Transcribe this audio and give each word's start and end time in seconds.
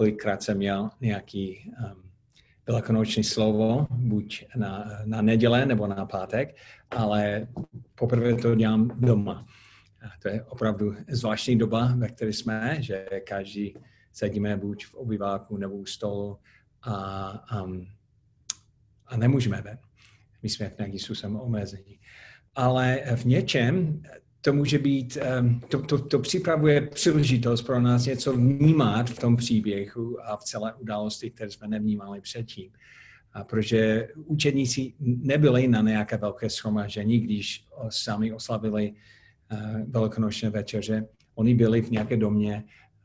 kolikrát 0.00 0.42
jsem 0.42 0.56
měl 0.56 0.90
nějaký 1.00 1.72
um, 1.84 2.10
velikonoční 2.66 3.24
slovo, 3.24 3.86
buď 3.90 4.44
na, 4.56 4.84
na 5.04 5.22
neděle 5.22 5.66
nebo 5.66 5.86
na 5.86 6.06
pátek, 6.06 6.56
ale 6.90 7.48
poprvé 7.94 8.34
to 8.34 8.54
dělám 8.54 8.90
doma. 9.00 9.46
A 10.02 10.08
to 10.22 10.28
je 10.28 10.44
opravdu 10.44 10.94
zvláštní 11.08 11.58
doba, 11.58 11.94
ve 11.96 12.08
které 12.08 12.32
jsme, 12.32 12.76
že 12.80 13.06
každý 13.26 13.74
sedíme 14.12 14.56
buď 14.56 14.86
v 14.86 14.94
obyváku 14.94 15.56
nebo 15.56 15.76
u 15.76 15.86
stolu 15.86 16.38
a, 16.82 17.62
um, 17.62 17.86
a 19.06 19.16
nemůžeme 19.16 19.62
ven. 19.62 19.78
My 20.42 20.48
jsme 20.48 20.68
v 20.68 20.78
nějakým 20.78 20.98
způsobem 20.98 21.36
omezení. 21.36 22.00
Ale 22.54 23.02
v 23.16 23.24
něčem 23.24 24.02
to 24.40 24.52
může 24.52 24.78
být, 24.78 25.18
um, 25.40 25.60
to, 25.60 25.82
to, 25.82 25.98
to 25.98 26.18
připravuje 26.18 26.80
příležitost 26.80 27.62
pro 27.62 27.80
nás 27.80 28.06
něco 28.06 28.32
vnímat 28.32 29.10
v 29.10 29.18
tom 29.18 29.36
příběhu 29.36 30.16
a 30.24 30.36
v 30.36 30.44
celé 30.44 30.74
události, 30.74 31.30
které 31.30 31.50
jsme 31.50 31.68
nevnímali 31.68 32.20
předtím. 32.20 32.70
A 33.32 33.44
protože 33.44 34.08
učedníci 34.24 34.94
nebyli 35.00 35.68
na 35.68 35.80
nějaké 35.80 36.16
velké 36.16 36.48
shromažení, 36.48 37.20
když 37.20 37.64
sami 37.88 38.32
oslavili 38.32 38.92
uh, 39.52 39.58
velikonočné 39.88 40.50
večeře. 40.50 41.06
Oni 41.34 41.54
byli 41.54 41.82
v 41.82 41.90
nějaké 41.90 42.16
domě 42.16 42.64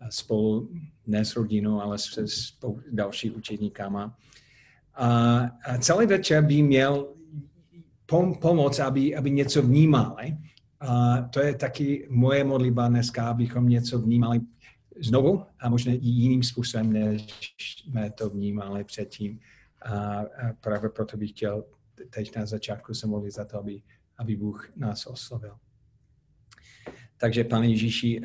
spolu 0.10 0.70
ne 1.08 1.26
s 1.26 1.36
rodinou, 1.36 1.82
ale 1.82 1.98
s, 1.98 2.18
s 2.18 2.58
další 2.92 3.32
učedníkama. 3.32 4.18
A, 4.96 5.40
a 5.66 5.78
celý 5.78 6.06
večer 6.06 6.44
by 6.44 6.62
měl 6.62 7.08
pom, 8.06 8.36
pomoc, 8.36 8.80
aby, 8.80 9.16
aby 9.16 9.32
něco 9.32 9.62
vnímali. 9.62 10.38
A 10.88 11.22
to 11.22 11.40
je 11.40 11.56
taky 11.56 12.08
moje 12.10 12.44
modlitba 12.44 12.88
dneska, 12.88 13.30
abychom 13.30 13.70
něco 13.70 14.00
vnímali 14.00 14.42
znovu 15.00 15.44
a 15.60 15.70
možná 15.70 15.94
jiným 15.96 16.44
způsobem, 16.44 16.94
než 16.94 17.56
jsme 17.60 18.12
to 18.12 18.30
vnímali 18.30 18.84
předtím. 18.84 19.40
A 19.86 20.24
právě 20.62 20.90
proto 20.90 21.18
bych 21.18 21.30
chtěl 21.30 21.66
teď 22.10 22.36
na 22.36 22.46
začátku 22.46 22.94
se 22.94 23.08
modlit 23.08 23.34
za 23.34 23.46
to, 23.46 23.60
aby, 23.60 23.82
aby 24.18 24.36
Bůh 24.36 24.72
nás 24.76 25.06
oslovil. 25.06 25.58
Takže, 27.18 27.44
pane 27.44 27.68
Ježíši, 27.68 28.22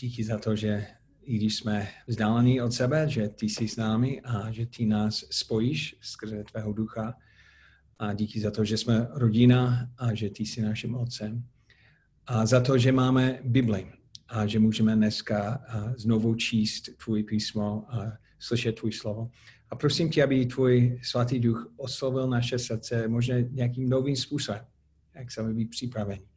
díky 0.00 0.24
za 0.24 0.38
to, 0.38 0.56
že 0.56 0.86
i 1.22 1.36
když 1.36 1.56
jsme 1.56 1.88
vzdálení 2.06 2.60
od 2.60 2.72
sebe, 2.72 3.08
že 3.08 3.28
ty 3.28 3.48
jsi 3.48 3.68
s 3.68 3.76
námi 3.76 4.20
a 4.20 4.52
že 4.52 4.66
ty 4.66 4.86
nás 4.86 5.24
spojíš 5.30 5.96
skrze 6.00 6.44
tvého 6.44 6.72
ducha. 6.72 7.14
A 7.98 8.12
díky 8.12 8.40
za 8.40 8.50
to, 8.50 8.64
že 8.64 8.76
jsme 8.76 9.08
rodina 9.10 9.90
a 9.98 10.14
že 10.14 10.30
ty 10.30 10.46
jsi 10.46 10.62
naším 10.62 10.94
otcem. 10.94 11.44
A 12.26 12.46
za 12.46 12.60
to, 12.60 12.78
že 12.78 12.92
máme 12.92 13.40
Bibli 13.44 13.92
a 14.28 14.46
že 14.46 14.58
můžeme 14.58 14.96
dneska 14.96 15.64
znovu 15.96 16.34
číst 16.34 16.88
tvůj 17.04 17.22
písmo 17.22 17.94
a 17.94 18.18
slyšet 18.38 18.72
tvůj 18.72 18.92
slovo. 18.92 19.30
A 19.70 19.76
prosím 19.76 20.10
tě, 20.10 20.24
aby 20.24 20.46
tvůj 20.46 21.00
svatý 21.02 21.40
duch 21.40 21.72
oslovil 21.76 22.28
naše 22.28 22.58
srdce 22.58 23.08
možná 23.08 23.36
nějakým 23.50 23.88
novým 23.88 24.16
způsobem, 24.16 24.66
jak 25.14 25.30
se 25.30 25.42
být 25.54 25.70
připraveni 25.70 26.28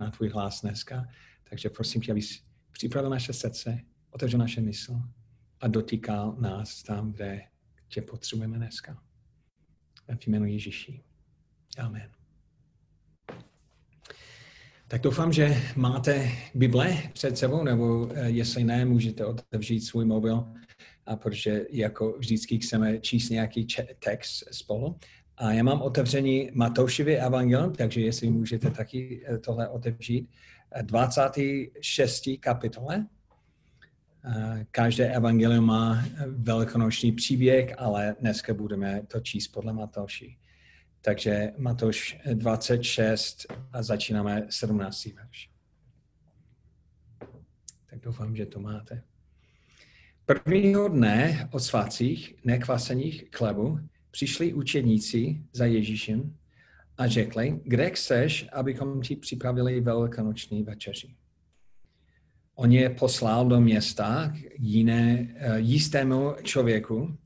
na 0.00 0.10
tvůj 0.10 0.28
hlas 0.28 0.60
dneska. 0.60 1.08
Takže 1.50 1.70
prosím 1.70 2.00
tě, 2.00 2.12
abys 2.12 2.42
připravil 2.72 3.10
naše 3.10 3.32
srdce, 3.32 3.80
otevřel 4.10 4.38
naše 4.38 4.60
mysl 4.60 5.00
a 5.60 5.68
dotýkal 5.68 6.36
nás 6.40 6.82
tam, 6.82 7.12
kde 7.12 7.40
tě 7.88 8.02
potřebujeme 8.02 8.56
dneska. 8.56 9.02
V 10.18 10.26
jménu 10.26 10.46
Ježíši. 10.46 11.02
Amen. 11.78 12.21
Tak 14.92 15.00
doufám, 15.00 15.32
že 15.32 15.56
máte 15.76 16.30
Bible 16.54 16.96
před 17.12 17.38
sebou, 17.38 17.64
nebo 17.64 18.08
eh, 18.14 18.30
jestli 18.30 18.64
ne, 18.64 18.84
můžete 18.84 19.24
otevřít 19.24 19.80
svůj 19.80 20.04
mobil, 20.04 20.44
a 21.06 21.16
protože 21.16 21.66
jako 21.70 22.14
vždycky 22.18 22.58
chceme 22.58 22.98
číst 22.98 23.30
nějaký 23.30 23.66
text 24.04 24.44
spolu. 24.50 24.96
A 25.36 25.52
já 25.52 25.62
mám 25.62 25.82
otevření 25.82 26.50
Matoušovy 26.54 27.16
evangelium, 27.16 27.72
takže 27.72 28.00
jestli 28.00 28.30
můžete 28.30 28.70
taky 28.70 29.24
eh, 29.26 29.38
tohle 29.38 29.68
otevřít. 29.68 30.30
26. 30.82 32.24
kapitole. 32.40 33.06
Každé 34.70 35.14
evangelium 35.14 35.64
má 35.64 36.04
velikonoční 36.26 37.12
příběh, 37.12 37.74
ale 37.78 38.16
dneska 38.20 38.54
budeme 38.54 39.02
to 39.06 39.20
číst 39.20 39.48
podle 39.48 39.72
Matouši. 39.72 40.36
Takže 41.04 41.52
Matouš 41.58 42.18
26 42.34 43.52
a 43.72 43.82
začínáme 43.82 44.46
17. 44.50 45.04
verš. 45.04 45.50
Tak 47.90 48.00
doufám, 48.00 48.36
že 48.36 48.46
to 48.46 48.60
máte. 48.60 49.02
Prvního 50.26 50.88
dne 50.88 51.48
od 51.52 51.60
svátcích 51.60 52.34
nekvasených 52.44 53.24
chlebu 53.36 53.78
přišli 54.10 54.52
učedníci 54.52 55.42
za 55.52 55.66
Ježíšem 55.66 56.36
a 56.98 57.06
řekli, 57.06 57.60
kde 57.64 57.90
chceš, 57.90 58.46
abychom 58.52 59.00
ti 59.00 59.16
připravili 59.16 59.80
velikonoční 59.80 60.62
večeři. 60.62 61.14
On 62.54 62.72
je 62.72 62.90
poslal 62.90 63.48
do 63.48 63.60
města 63.60 64.34
jiné, 64.58 65.18
uh, 65.20 65.56
jistému 65.56 66.34
člověku, 66.42 67.18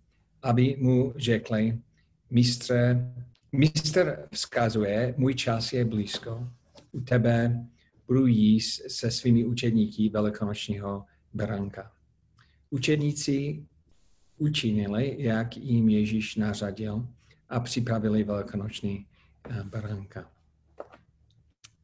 aby 0.42 0.76
mu 0.78 1.12
řekli, 1.16 1.78
mistře, 2.30 3.12
mistr 3.56 4.28
vzkazuje, 4.32 5.14
můj 5.16 5.34
čas 5.34 5.72
je 5.72 5.84
blízko, 5.84 6.48
u 6.92 7.00
tebe 7.00 7.66
budu 8.06 8.26
jíst 8.26 8.90
se 8.90 9.10
svými 9.10 9.44
učedníky 9.44 10.08
velikonočního 10.08 11.04
beránka. 11.34 11.92
Učedníci 12.70 13.64
učinili, 14.38 15.16
jak 15.18 15.56
jim 15.56 15.88
Ježíš 15.88 16.36
nařadil 16.36 17.08
a 17.48 17.60
připravili 17.60 18.24
velikonoční 18.24 19.06
Eh, 19.50 19.62
beránka. 19.64 20.30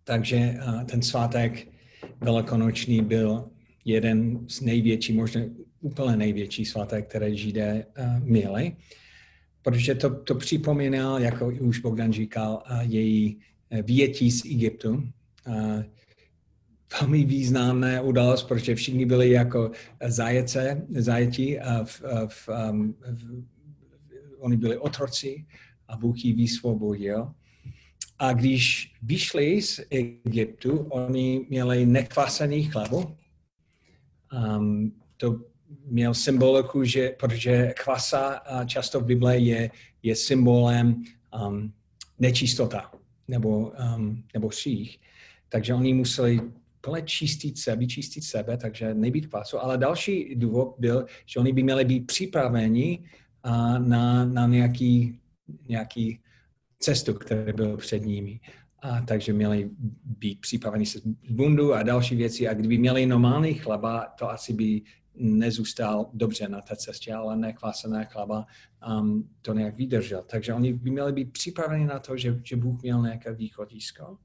Takže 0.05 0.37
eh, 0.37 0.85
ten 0.85 1.03
svátek 1.03 1.69
velikonoční 2.21 3.03
byl 3.03 3.51
jeden 3.85 4.49
z 4.49 4.61
největší, 4.61 5.13
možná 5.13 5.41
úplně 5.81 6.17
největší 6.17 6.65
svátek, 6.65 7.09
které 7.09 7.37
Židé 7.37 7.87
eh, 7.95 8.21
měli, 8.21 8.77
protože 9.63 9.95
to, 9.95 10.15
to 10.15 10.35
připomínal, 10.35 11.21
jako 11.21 11.49
už 11.61 11.79
Bogdan 11.79 12.13
říkal, 12.13 12.63
její 12.81 13.41
větí 13.83 14.31
z 14.31 14.45
Egyptu. 14.45 15.09
Velmi 17.01 17.25
významné 17.25 18.01
událost, 18.01 18.43
protože 18.43 18.75
všichni 18.75 19.07
byli 19.07 19.31
jako 19.31 19.71
zajece, 20.07 20.87
zajetí 20.91 21.61
a 21.61 21.85
v, 21.85 22.03
v, 22.27 22.49
v, 22.49 22.49
oni 24.39 24.57
byli 24.57 24.79
otroci 24.79 25.47
a 25.89 25.97
Bůh 25.97 26.25
ji 26.25 26.33
vysvobodil. 26.33 27.33
A 28.19 28.33
když 28.33 28.95
vyšli 29.03 29.63
z 29.63 29.81
Egyptu, 29.91 30.79
oni 30.79 31.47
měli 31.49 31.87
nekvasený 31.87 32.65
chlebo. 32.65 33.17
Um, 34.33 34.93
to 35.17 35.41
měl 35.85 36.15
symboliku, 36.15 36.85
že, 36.85 37.15
protože 37.19 37.75
kvasa 37.85 38.41
často 38.67 39.01
v 39.01 39.05
Bible 39.05 39.39
je, 39.39 39.71
je 40.03 40.17
symbolem 40.17 41.03
um, 41.47 41.73
nečistota 42.19 42.93
nebo, 43.29 43.73
um, 43.97 44.25
nebo 44.35 44.51
ších. 44.51 45.01
Takže 45.49 45.75
oni 45.75 45.95
museli 45.95 46.41
plně 46.81 47.03
čistit 47.03 47.59
sebe, 47.59 47.77
vyčistit 47.77 48.25
sebe, 48.25 48.57
takže 48.57 48.95
nebýt 48.95 49.27
kvasu. 49.27 49.59
Ale 49.59 49.79
další 49.79 50.35
důvod 50.35 50.75
byl, 50.79 51.07
že 51.27 51.41
oni 51.41 51.53
by 51.53 51.63
měli 51.63 51.85
být 51.85 52.07
připraveni 52.07 52.99
uh, 53.47 53.79
na, 53.79 54.25
na 54.25 54.47
nějaký, 54.47 55.21
nějaký 55.69 56.21
cestu, 56.79 57.15
která 57.15 57.53
byla 57.53 57.77
před 57.77 58.05
nimi. 58.07 58.41
A 58.83 59.01
takže 59.01 59.33
měli 59.33 59.71
být 60.05 60.41
připraveni 60.41 60.87
se 60.87 61.01
bundu 61.31 61.75
a 61.75 61.83
další 61.83 62.17
věci. 62.17 62.49
A 62.49 62.55
kdyby 62.55 62.79
měli 62.79 63.07
normální 63.07 63.55
chleba, 63.55 64.07
to 64.19 64.31
asi 64.31 64.53
by 64.53 64.83
nezůstal 65.15 66.11
dobře 66.13 66.49
na 66.49 66.61
té 66.61 66.77
cestě, 66.77 67.15
ale 67.15 67.37
nekvasené 67.37 68.05
chleba 68.05 68.47
um, 69.01 69.31
to 69.43 69.55
nějak 69.55 69.77
vydržel. 69.77 70.23
Takže 70.23 70.55
oni 70.55 70.73
by 70.73 70.91
měli 70.91 71.13
být 71.13 71.33
připraveni 71.33 71.87
na 71.87 71.99
to, 71.99 72.17
že, 72.17 72.41
že 72.45 72.57
Bůh 72.57 72.83
měl 72.83 73.03
nějaké 73.03 73.33
východisko. 73.33 74.19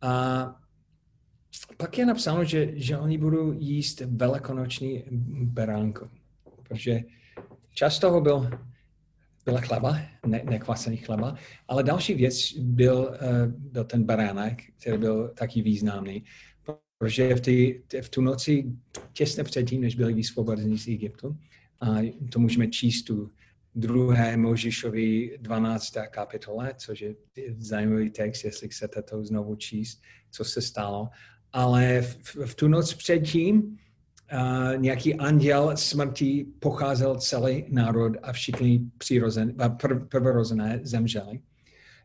A 0.00 0.54
pak 1.76 1.98
je 1.98 2.06
napsáno, 2.06 2.44
že, 2.44 2.80
že 2.80 2.98
oni 2.98 3.18
budou 3.18 3.52
jíst 3.52 4.00
velikonoční 4.00 5.04
beránku, 5.42 6.10
protože 6.62 7.00
čas 7.74 7.98
toho 7.98 8.20
byl 8.20 8.50
byla 9.44 9.60
chleba, 9.60 9.98
ne, 10.26 10.42
nekvasený 10.44 10.96
chleba, 10.96 11.34
ale 11.68 11.82
další 11.82 12.14
věc 12.14 12.52
byl, 12.58 12.98
uh, 12.98 13.52
byl 13.52 13.84
ten 13.84 14.04
baránek, 14.04 14.62
který 14.80 14.98
byl 14.98 15.28
taky 15.28 15.62
významný, 15.62 16.24
protože 16.98 17.34
v, 17.34 17.40
ty, 17.40 17.82
v 18.02 18.08
tu 18.08 18.20
noci 18.20 18.64
těsně 19.12 19.44
předtím, 19.44 19.80
než 19.80 19.94
byli 19.94 20.14
vysvobozeni 20.14 20.78
z 20.78 20.88
Egyptu, 20.88 21.36
a 21.80 22.12
to 22.32 22.38
můžeme 22.38 22.66
číst 22.66 23.02
tu 23.02 23.30
druhé 23.74 24.36
Možišovi 24.36 25.38
12. 25.40 25.94
kapitole, 26.10 26.74
což 26.76 27.00
je 27.00 27.14
zajímavý 27.58 28.10
text, 28.10 28.44
jestli 28.44 28.68
chcete 28.68 29.02
to 29.02 29.24
znovu 29.24 29.56
číst, 29.56 30.02
co 30.30 30.44
se 30.44 30.62
stalo. 30.62 31.08
Ale 31.52 32.02
v, 32.02 32.36
v 32.46 32.54
tu 32.54 32.68
noc 32.68 32.94
předtím 32.94 33.62
uh, 33.62 34.76
nějaký 34.76 35.14
anděl 35.14 35.76
smrti 35.76 36.46
pocházel 36.58 37.16
celý 37.16 37.64
národ 37.68 38.12
a 38.22 38.32
všichni 38.32 38.90
prv, 39.76 40.08
prvorozené 40.08 40.80
zemřeli. 40.82 41.40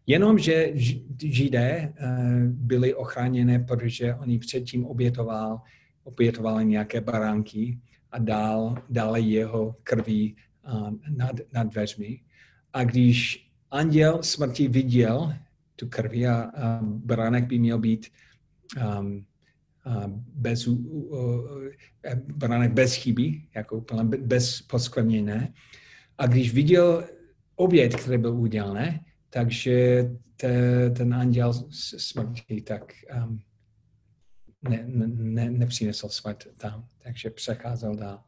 Jenomže 0.08 0.72
židé 1.18 1.94
uh, 1.94 2.08
byli 2.48 2.94
ochráněné, 2.96 3.60
protože 3.60 4.16
oni 4.16 4.40
předtím 4.40 4.86
obětoval, 4.86 5.62
obětovali 6.04 6.66
nějaké 6.66 7.02
baránky 7.02 7.80
a 8.12 8.20
dál, 8.20 8.76
dále 8.90 9.20
jeho 9.20 9.76
krví 9.84 10.36
uh, 10.74 10.94
nad, 11.10 11.36
nad 11.54 11.68
dveřmi. 11.68 12.20
A 12.74 12.84
když 12.84 13.50
anděl 13.72 14.24
smrti 14.24 14.68
viděl 14.68 15.34
tu 15.76 15.88
krví 15.88 16.28
a, 16.28 16.36
a 16.36 16.80
baránek 16.82 17.46
by 17.46 17.60
měl 17.60 17.80
být 17.80 18.08
um, 19.00 19.26
bez, 20.34 20.70
baranek 22.36 22.74
bez 22.74 22.96
chyby, 22.96 23.42
jako 23.56 23.78
úplně 23.78 24.04
bez 24.04 24.62
poskvrněné. 24.62 25.54
A 26.18 26.28
když 26.28 26.54
viděl 26.54 27.04
oběd, 27.56 27.96
který 27.96 28.18
byl 28.18 28.36
udělaný, 28.36 29.00
takže 29.34 30.04
te, 30.36 30.90
ten 30.90 31.14
anděl 31.14 31.54
smrti 31.98 32.62
tak 32.62 32.94
um, 33.24 33.42
ne, 34.70 34.84
ne, 34.88 35.52
nepřinesl 35.52 36.10
smrt 36.10 36.48
tam, 36.58 36.88
takže 36.98 37.30
přecházel 37.30 37.96
dál. 37.96 38.24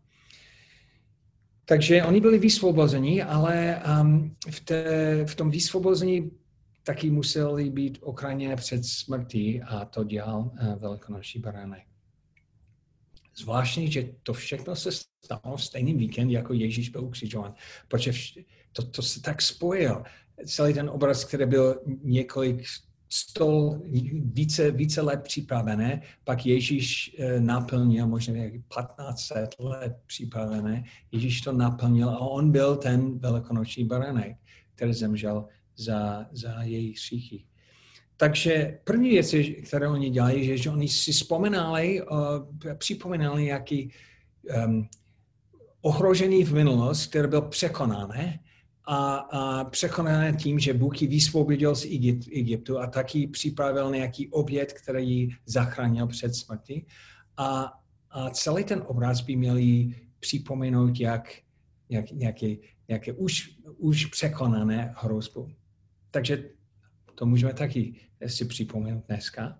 Takže 1.65 2.03
oni 2.03 2.21
byli 2.21 2.39
vysvobozeni, 2.39 3.23
ale 3.23 3.81
um, 4.01 4.35
v, 4.51 4.59
té, 4.59 5.25
v 5.25 5.35
tom 5.35 5.51
vysvobození 5.51 6.31
taky 6.83 7.09
museli 7.09 7.69
být 7.69 7.97
ochráněni 8.01 8.55
před 8.55 8.85
smrtí 8.85 9.61
a 9.61 9.85
to 9.85 10.03
dělal 10.03 10.39
uh, 10.39 10.75
velikonoční 10.75 11.41
baránek. 11.41 11.83
Zvláštní, 13.35 13.91
že 13.91 14.09
to 14.23 14.33
všechno 14.33 14.75
se 14.75 14.89
stalo 14.91 15.57
stejný 15.57 15.93
víkend, 15.93 16.29
jako 16.29 16.53
Ježíš 16.53 16.89
byl 16.89 17.03
ukřižován, 17.03 17.53
protože 17.87 18.11
to, 18.71 18.83
to 18.85 19.01
se 19.01 19.21
tak 19.21 19.41
spojil. 19.41 20.03
Celý 20.45 20.73
ten 20.73 20.89
obraz, 20.89 21.25
který 21.25 21.45
byl 21.45 21.81
několik 22.03 22.63
stol 23.09 23.81
více, 24.33 24.71
více 24.71 25.01
let 25.01 25.21
připravené, 25.23 26.01
pak 26.23 26.45
Ježíš 26.45 27.15
eh, 27.19 27.39
naplnil, 27.39 28.07
možná 28.07 28.33
1500 28.33 29.55
let 29.59 29.93
připravené, 30.05 30.83
Ježíš 31.11 31.41
to 31.41 31.51
naplnil 31.51 32.09
a 32.09 32.19
on 32.19 32.51
byl 32.51 32.75
ten 32.75 33.19
velikonoční 33.19 33.85
baranek, 33.85 34.37
který 34.75 34.93
zemřel 34.93 35.45
za, 35.75 36.25
za 36.31 36.61
její 36.61 36.93
hříchy. 36.93 37.43
Takže 38.17 38.79
první 38.83 39.09
věc, 39.09 39.35
které 39.67 39.87
oni 39.87 40.09
dělají, 40.09 40.47
je, 40.47 40.57
že 40.57 40.69
oni 40.69 40.87
si 40.87 41.11
vzpomínali, 41.11 42.01
uh, 42.01 42.17
připomínali 42.77 43.43
nějaký 43.43 43.91
um, 44.65 44.87
ohrožený 45.81 46.43
v 46.43 46.53
minulosti, 46.53 47.09
který 47.09 47.27
byl 47.27 47.41
překonaný 47.41 48.39
a, 48.85 49.15
a 49.15 49.63
překonané 49.63 50.33
tím, 50.33 50.59
že 50.59 50.73
Bůh 50.73 51.01
ji 51.01 51.07
vysvobodil 51.07 51.75
z 51.75 51.85
Egyptu 52.31 52.79
a 52.79 52.87
taky 52.87 53.27
připravil 53.27 53.91
nějaký 53.91 54.29
oběd, 54.29 54.73
který 54.73 55.09
ji 55.09 55.29
zachránil 55.45 56.07
před 56.07 56.35
smrti. 56.35 56.85
A, 57.37 57.73
a 58.09 58.29
celý 58.29 58.63
ten 58.63 58.83
obraz 58.87 59.21
by 59.21 59.35
měli 59.35 59.95
připomenout 60.19 60.99
jak, 60.99 61.33
jak 61.89 62.11
nějaké, 62.11 62.55
nějaké 62.87 63.13
už, 63.13 63.57
už 63.77 64.05
překonané 64.05 64.93
hrozbu. 64.97 65.49
Takže 66.11 66.49
to 67.15 67.25
můžeme 67.25 67.53
taky 67.53 67.95
si 68.27 68.45
připomenout 68.45 69.03
dneska. 69.07 69.59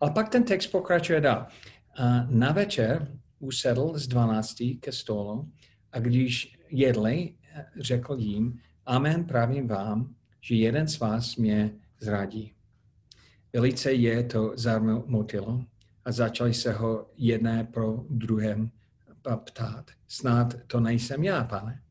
Ale 0.00 0.10
pak 0.10 0.28
ten 0.28 0.44
text 0.44 0.66
pokračuje 0.66 1.20
dál. 1.20 1.46
Na 2.30 2.52
večer 2.52 3.18
usedl 3.38 3.92
z 3.94 4.08
dvanácti 4.08 4.74
ke 4.74 4.92
stolu 4.92 5.52
a 5.92 5.98
když 5.98 6.56
jedli, 6.70 7.34
řekl 7.80 8.16
jim, 8.18 8.60
Amen, 8.86 9.24
právím 9.24 9.68
vám, 9.68 10.14
že 10.40 10.54
jeden 10.54 10.88
z 10.88 10.98
vás 10.98 11.36
mě 11.36 11.70
zradí. 12.00 12.52
Velice 13.52 13.92
je 13.92 14.22
to 14.22 14.52
zarmotilo 14.56 15.64
a 16.04 16.12
začali 16.12 16.54
se 16.54 16.72
ho 16.72 17.10
jedné 17.16 17.64
pro 17.64 18.04
druhém 18.10 18.70
ptát. 19.36 19.90
Snad 20.08 20.54
to 20.66 20.80
nejsem 20.80 21.24
já, 21.24 21.44
pane. 21.44 21.82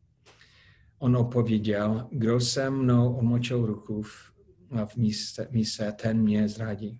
On 0.99 1.17
odpověděl, 1.17 2.07
kdo 2.11 2.39
se 2.39 2.69
mnou 2.69 3.13
omočil 3.13 3.65
ruku 3.65 4.01
v, 4.01 4.33
v 4.85 4.95
míse, 4.95 5.47
míse, 5.51 5.91
ten 5.91 6.21
mě 6.21 6.49
zradí. 6.49 6.99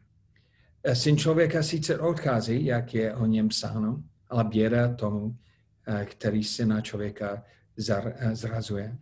Syn 0.94 1.18
člověka 1.18 1.64
sice 1.64 2.00
odchází, 2.00 2.66
jak 2.66 2.94
je 2.94 3.16
o 3.16 3.26
něm 3.26 3.48
psáno, 3.48 4.04
ale 4.30 4.44
běda 4.44 4.96
tomu, 4.96 5.38
eh, 5.88 6.06
který 6.06 6.44
syna 6.44 6.82
člověka 6.82 7.34
eh, 7.36 7.42
zrazuje. 8.32 8.98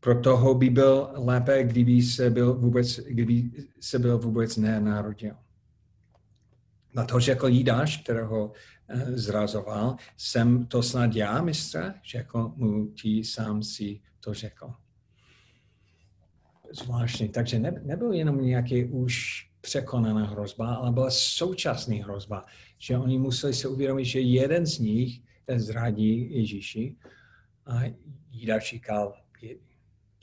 Pro 0.00 0.20
toho 0.20 0.54
by 0.54 0.70
byl 0.70 1.08
lépe, 1.12 1.64
kdyby 1.64 2.02
se 2.02 2.30
byl 2.30 2.54
vůbec, 2.54 3.00
kdyby 3.00 3.50
se 3.80 3.98
byl 3.98 4.18
vůbec 4.18 4.56
nenarodil. 4.56 5.34
Na 6.94 7.04
to 7.04 7.20
řekl 7.20 7.48
Jídáš, 7.48 7.96
kterého 7.96 8.52
eh, 8.88 9.12
zrazoval, 9.12 9.96
jsem 10.16 10.66
to 10.66 10.82
snad 10.82 11.16
já, 11.16 11.42
mistře? 11.42 11.94
Řekl 12.10 12.52
mu 12.56 12.86
ti 12.86 13.24
sám 13.24 13.62
si 13.62 14.00
to 14.20 14.34
řekl. 14.34 14.72
Zvláštní. 16.72 17.28
Takže 17.28 17.58
ne, 17.58 17.82
nebyl 17.84 18.12
jenom 18.12 18.44
nějaký 18.44 18.84
už 18.84 19.46
překonaná 19.60 20.26
hrozba, 20.26 20.74
ale 20.74 20.92
byla 20.92 21.10
současná 21.10 21.96
hrozba, 22.04 22.44
že 22.78 22.98
oni 22.98 23.18
museli 23.18 23.54
se 23.54 23.68
uvědomit, 23.68 24.04
že 24.04 24.20
jeden 24.20 24.66
z 24.66 24.78
nich 24.78 25.22
zradí 25.56 26.38
Ježíši 26.38 26.96
a 27.66 27.80
Jídáš 28.32 28.70
říkal, 28.70 29.14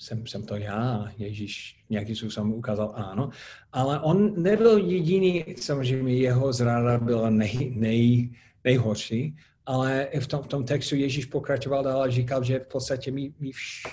jsem, 0.02 0.28
jsem 0.28 0.46
to 0.46 0.56
já 0.56 1.12
Ježíš 1.18 1.84
nějakým 1.90 2.16
způsobem 2.16 2.54
ukázal 2.54 2.94
ano. 2.96 3.30
Ale 3.72 4.00
on 4.00 4.44
nebyl 4.44 4.78
jediný, 4.78 5.46
samozřejmě 5.58 6.16
jeho 6.16 6.54
zráda 6.54 6.98
byla 6.98 7.30
nej, 7.30 7.74
nej, 7.76 8.30
nejhorší, 8.64 9.36
ale 9.66 10.08
v 10.20 10.28
tom, 10.28 10.42
v 10.42 10.48
tom 10.48 10.66
textu 10.66 10.96
Ježíš 10.96 11.26
pokračoval 11.26 11.84
dál 11.84 12.02
a 12.02 12.10
říkal, 12.10 12.44
že 12.44 12.60
v 12.60 12.68
podstatě 12.68 13.12
my, 13.12 13.34
my 13.40 13.52
vš, 13.52 13.84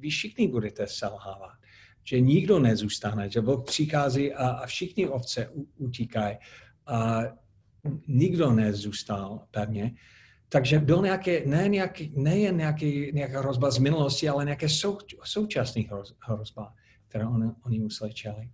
vy 0.00 0.10
všichni 0.10 0.48
budete 0.48 0.86
selhávat. 0.86 1.56
Že 2.04 2.20
nikdo 2.20 2.58
nezůstane, 2.58 3.30
že 3.30 3.40
vlk 3.40 3.66
přichází 3.66 4.32
a, 4.32 4.48
a 4.48 4.66
všichni 4.66 5.08
ovce 5.08 5.50
utíkají 5.76 6.36
a 6.86 7.22
nikdo 8.08 8.52
nezůstal 8.52 9.40
pevně. 9.50 9.94
Takže 10.48 10.78
byl 10.78 11.02
nějaké, 11.02 11.46
ne 11.46 11.68
nějaký, 11.68 12.12
nejen 12.16 12.56
nějaký, 12.56 13.10
nějaká 13.12 13.40
hrozba 13.40 13.70
z 13.70 13.78
minulosti, 13.78 14.28
ale 14.28 14.44
nějaké 14.44 14.68
sou, 14.68 14.98
současný 15.24 15.88
hrozba, 16.20 16.74
které 17.08 17.26
on, 17.26 17.56
oni 17.64 17.78
museli 17.78 18.14
čelit. 18.14 18.50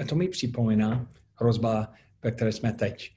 A 0.00 0.04
to 0.04 0.14
mi 0.14 0.28
připomíná 0.28 1.12
hrozba, 1.34 1.92
ve 2.22 2.30
které 2.30 2.52
jsme 2.52 2.72
teď. 2.72 3.14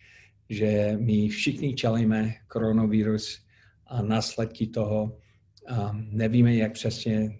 Že 0.50 0.98
my 1.00 1.28
všichni 1.28 1.76
čelíme 1.76 2.34
koronavirus 2.48 3.46
a 3.88 4.02
následky 4.02 4.68
toho 4.68 5.18
a 5.68 5.92
nevíme, 5.94 6.56
jak 6.56 6.72
přesně, 6.72 7.40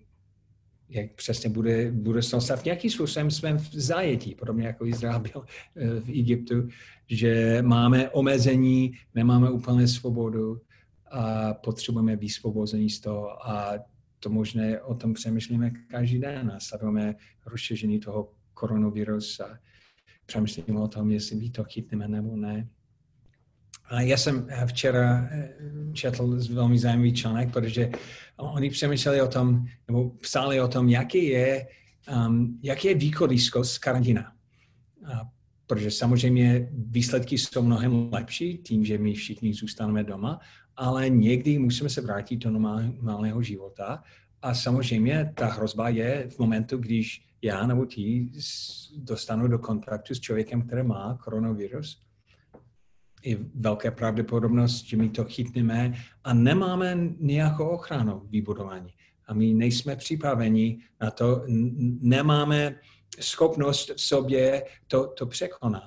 jak 0.92 1.14
přesně 1.14 1.50
bude 1.50 1.92
budoucnost. 1.92 2.52
A 2.52 2.56
v 2.56 2.66
nějaký 2.66 2.90
způsobem 2.90 3.32
jsme 3.32 3.54
v 3.54 3.74
zajetí, 3.74 4.36
podobně 4.36 4.68
jako 4.68 4.86
Izrael 4.86 5.20
byl 5.20 5.46
eh, 5.76 6.00
v 6.00 6.10
Egyptu, 6.10 6.68
že 7.08 7.62
máme 7.62 8.10
omezení, 8.10 8.92
nemáme 9.16 9.52
úplně 9.52 9.88
svobodu 9.88 10.62
a 11.12 11.54
potřebujeme 11.54 12.16
vysvobození 12.16 12.90
z 12.90 13.00
toho 13.00 13.48
a 13.48 13.74
to 14.20 14.30
možné 14.30 14.82
o 14.82 14.96
tom 14.96 15.14
přemýšlíme 15.14 15.72
každý 15.72 16.20
den 16.20 16.52
a 16.56 16.60
sledujeme 16.60 17.16
rozšíření 17.46 18.00
toho 18.00 18.32
koronavirus 18.54 19.40
a 19.40 19.60
přemýšlíme 20.26 20.80
o 20.80 20.88
tom, 20.88 21.12
jestli 21.12 21.50
to 21.50 21.64
chytneme 21.64 22.08
nebo 22.08 22.36
ne. 22.36 22.68
Já 24.00 24.18
jsem 24.18 24.48
včera 24.66 25.28
eh, 25.32 25.50
četl 25.94 26.38
velmi 26.54 26.80
zajímavý 26.80 27.14
článek, 27.14 27.54
protože 27.54 27.90
oni 28.38 28.70
přemýšleli 28.70 29.22
o 29.22 29.28
tom, 29.28 29.66
nebo 29.88 30.10
psali 30.10 30.62
o 30.62 30.68
tom, 30.68 30.90
jaký 30.90 31.28
je, 31.28 31.68
um, 32.28 32.60
jaký 32.64 32.88
je 32.88 32.96
východisko 32.96 33.64
z 33.64 33.78
karantína. 33.78 34.32
A 35.14 35.30
protože 35.68 35.92
samozřejmě 35.92 36.70
výsledky 36.74 37.38
jsou 37.38 37.62
mnohem 37.62 38.10
lepší 38.12 38.58
tím, 38.58 38.86
že 38.86 38.98
my 38.98 39.14
všichni 39.14 39.54
zůstaneme 39.54 40.04
doma, 40.04 40.40
ale 40.76 41.10
někdy 41.10 41.60
musíme 41.60 41.90
se 41.90 42.02
vrátit 42.02 42.38
do 42.38 42.50
normálního 42.50 43.42
života 43.42 44.04
a 44.42 44.54
samozřejmě 44.54 45.32
ta 45.36 45.46
hrozba 45.46 45.90
je 45.90 46.28
v 46.30 46.40
momentu, 46.40 46.78
když 46.78 47.26
já 47.42 47.68
nebo 47.68 47.86
ti 47.86 48.32
dostanu 48.98 49.48
do 49.48 49.60
kontaktu 49.60 50.16
s 50.16 50.20
člověkem, 50.20 50.62
který 50.62 50.84
má 50.84 51.18
koronavirus. 51.24 52.02
Je 53.24 53.38
velké 53.56 53.92
pravděpodobnost, 53.92 54.86
že 54.86 54.98
my 54.98 55.10
to 55.10 55.24
chytneme 55.24 55.94
a 56.24 56.34
nemáme 56.34 56.98
nějakou 57.20 57.68
ochranu 57.68 58.22
vybudování. 58.30 58.94
A 59.28 59.34
my 59.34 59.54
nejsme 59.54 59.96
připraveni 59.96 60.80
na 61.02 61.12
to, 61.12 61.44
nemáme 62.02 62.76
schopnost 63.20 63.92
v 63.96 64.02
sobě 64.02 64.66
to, 64.88 65.08
to 65.08 65.26
překonat. 65.26 65.84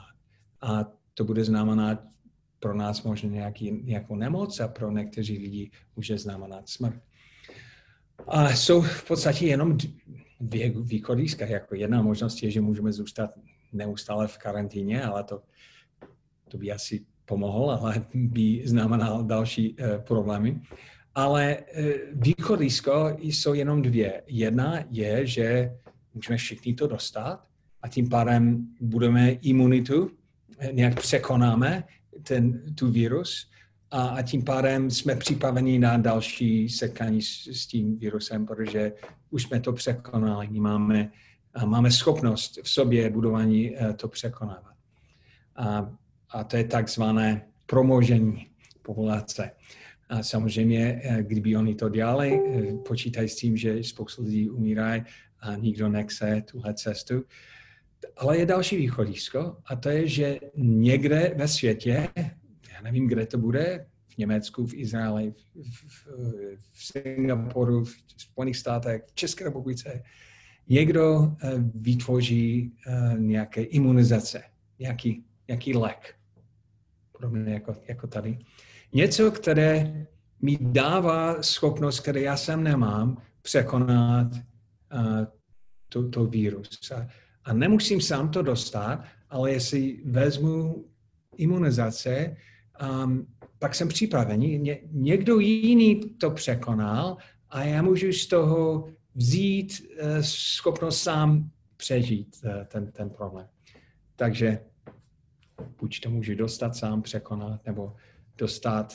A 0.61 0.85
to 1.15 1.25
bude 1.25 1.45
znamenat 1.45 2.03
pro 2.61 2.75
nás 2.75 3.03
možná 3.03 3.31
nějaký, 3.31 3.83
nějakou 3.85 4.17
nemoc 4.17 4.61
a 4.61 4.69
pro 4.69 4.91
někteří 4.91 5.39
lidi 5.39 5.71
může 5.97 6.19
znamenat 6.19 6.69
smrt. 6.69 7.03
A 8.27 8.51
jsou 8.51 8.83
v 8.83 9.07
podstatě 9.07 9.47
jenom 9.47 9.79
dvě 10.41 10.73
východiska. 10.81 11.47
Jako 11.47 11.75
jedna 11.75 12.03
možnost 12.03 12.43
je, 12.43 12.51
že 12.51 12.61
můžeme 12.61 12.93
zůstat 12.93 13.31
neustále 13.73 14.29
v 14.29 14.39
karanténě, 14.39 15.03
ale 15.03 15.25
to, 15.25 15.43
to 16.49 16.59
by 16.59 16.73
asi 16.73 17.07
pomohlo, 17.25 17.71
ale 17.71 18.05
by 18.15 18.63
znamenalo 18.65 19.23
další 19.23 19.77
uh, 19.77 19.87
problémy. 20.03 20.61
Ale 21.15 21.57
uh, 21.57 21.85
východisko 22.13 23.17
jsou 23.19 23.55
jenom 23.55 23.83
dvě. 23.83 24.23
Jedna 24.27 24.79
je, 24.91 25.27
že 25.27 25.73
můžeme 26.15 26.37
všichni 26.37 26.75
to 26.75 26.87
dostat 26.87 27.45
a 27.83 27.89
tím 27.89 28.09
pádem 28.09 28.67
budeme 28.81 29.31
imunitu, 29.31 30.11
eh, 30.59 30.73
nějak 30.73 31.01
překonáme 31.01 31.85
ten, 32.23 32.75
tu 32.75 32.91
virus 32.91 33.51
a, 33.91 34.03
a 34.07 34.23
tím 34.23 34.45
pádem 34.45 34.91
jsme 34.91 35.17
připraveni 35.17 35.79
na 35.79 35.97
další 35.97 36.69
setkání 36.69 37.23
s, 37.23 37.47
s 37.47 37.67
tím 37.67 37.99
virusem, 37.99 38.47
protože 38.47 38.93
už 39.31 39.43
jsme 39.43 39.61
to 39.61 39.73
překonali, 39.73 40.61
máme, 40.61 41.11
máme 41.65 41.91
schopnost 41.91 42.59
v 42.63 42.71
sobě 42.71 43.11
budování 43.11 43.77
eh, 43.77 43.93
to 43.93 44.09
překonávat. 44.09 44.75
A, 45.57 45.93
a 46.35 46.45
to 46.45 46.57
je 46.57 46.65
takzvané 46.65 47.47
promožení 47.67 48.47
populace. 48.83 49.51
A 50.09 50.23
samozřejmě, 50.23 51.01
eh, 51.05 51.23
kdyby 51.23 51.57
oni 51.57 51.75
to 51.75 51.89
dělali, 51.89 52.41
počítají 52.89 53.29
s 53.29 53.37
tím, 53.37 53.57
že 53.57 53.85
spoustu 53.85 54.25
lidí 54.25 54.51
umírají 54.51 55.03
a 55.41 55.55
nikdo 55.55 55.89
nechce 55.89 56.43
tuhle 56.51 56.75
cestu, 56.75 57.25
ale 58.17 58.39
je 58.39 58.47
další 58.47 58.77
východisko 58.77 59.57
a 59.67 59.77
to 59.77 59.89
je, 59.89 60.09
že 60.09 60.41
někde 60.57 61.35
ve 61.37 61.49
světě, 61.49 62.09
já 62.73 62.81
nevím, 62.83 63.09
kde 63.09 63.27
to 63.27 63.39
bude, 63.39 63.87
v 64.09 64.19
Německu, 64.19 64.67
v 64.67 64.75
Izraeli, 64.75 65.33
v, 65.55 65.57
v, 65.87 66.07
v 66.73 66.85
Singapuru, 66.85 67.85
v 67.85 67.95
Spojených 68.17 68.57
státech, 68.57 69.03
v 69.07 69.15
České 69.15 69.45
republice, 69.45 70.03
někdo 70.69 71.33
eh, 71.43 71.51
vytvoří 71.75 72.73
eh, 72.87 73.15
nějaké 73.19 73.63
imunizace, 73.63 74.43
nějaký, 74.79 75.25
nějaký 75.49 75.75
lék, 75.75 76.15
podobně 77.25 77.53
jako, 77.53 77.77
jako 77.89 78.07
tady. 78.07 78.39
Něco, 78.93 79.31
které 79.31 80.07
mi 80.43 80.59
dává 80.61 81.43
schopnost, 81.43 82.01
které 82.01 82.21
já 82.21 82.37
sem 82.37 82.63
nemám, 82.63 83.23
překonat 83.43 84.33
uh, 84.33 85.25
to, 85.89 86.09
to 86.09 86.27
virus. 86.27 86.91
A, 86.93 87.07
a 87.45 87.53
nemusím 87.53 88.01
sám 88.01 88.29
to 88.29 88.43
dostat, 88.43 89.05
ale 89.29 89.53
jestli 89.53 90.03
vezmu 90.05 90.85
imunizace, 91.37 92.37
um, 93.05 93.27
pak 93.59 93.75
jsem 93.75 93.89
připravený. 93.89 94.59
Ně, 94.59 94.79
někdo 94.91 95.39
jiný 95.39 96.01
to 96.01 96.31
překonal 96.31 97.17
a 97.49 97.65
já 97.65 97.83
můžu 97.83 98.13
z 98.13 98.27
toho 98.27 98.89
vzít 99.15 99.73
uh, 99.73 100.21
schopnost 100.21 101.03
sám 101.03 101.51
přežít 101.77 102.37
uh, 102.45 102.65
ten, 102.65 102.93
ten 102.93 103.11
problém. 103.11 103.47
Takže 104.17 104.59
buď 105.85 106.01
to 106.01 106.11
můžu 106.11 106.35
dostat 106.35 106.77
sám, 106.77 107.03
překonat, 107.03 107.67
nebo 107.67 107.97
dostat 108.39 108.95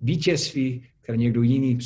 vítězství, 0.00 0.86
které 1.00 1.18
někdo 1.18 1.42
jiný 1.42 1.78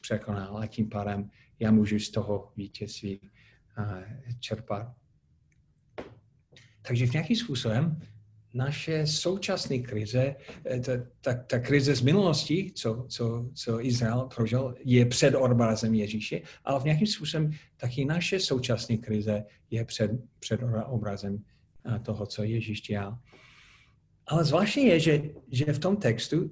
překonal 0.00 0.58
a 0.58 0.66
tím 0.66 0.88
pádem 0.88 1.30
já 1.58 1.70
můžu 1.70 1.98
z 1.98 2.10
toho 2.10 2.52
vítězství 2.56 3.20
uh, 3.78 4.02
čerpat. 4.40 4.92
Takže 6.82 7.06
v 7.06 7.12
nějakým 7.12 7.36
způsobem 7.36 8.00
naše 8.54 9.06
současné 9.06 9.78
krize, 9.78 10.36
eh, 10.64 10.80
ta, 10.80 10.92
ta, 11.20 11.34
ta 11.34 11.58
krize 11.58 11.94
z 11.94 12.00
minulosti, 12.00 12.72
co, 12.74 13.06
co, 13.08 13.50
co 13.54 13.84
Izrael 13.84 14.28
prožil, 14.34 14.74
je 14.84 15.06
před 15.06 15.34
obrazem 15.34 15.94
Ježíše, 15.94 16.40
ale 16.64 16.80
v 16.80 16.84
nějakým 16.84 17.06
způsobem 17.06 17.50
taky 17.76 18.04
naše 18.04 18.40
současné 18.40 18.96
krize 18.96 19.44
je 19.70 19.84
před, 19.84 20.10
před 20.38 20.60
obrazem 20.86 21.38
eh, 21.84 21.98
toho, 21.98 22.26
co 22.26 22.42
Ježíš 22.42 22.80
dělal. 22.80 23.18
Ale 24.26 24.44
zvláštní 24.44 24.86
je, 24.86 25.00
že, 25.00 25.22
že 25.50 25.72
v 25.72 25.78
tom 25.78 25.96
textu 25.96 26.50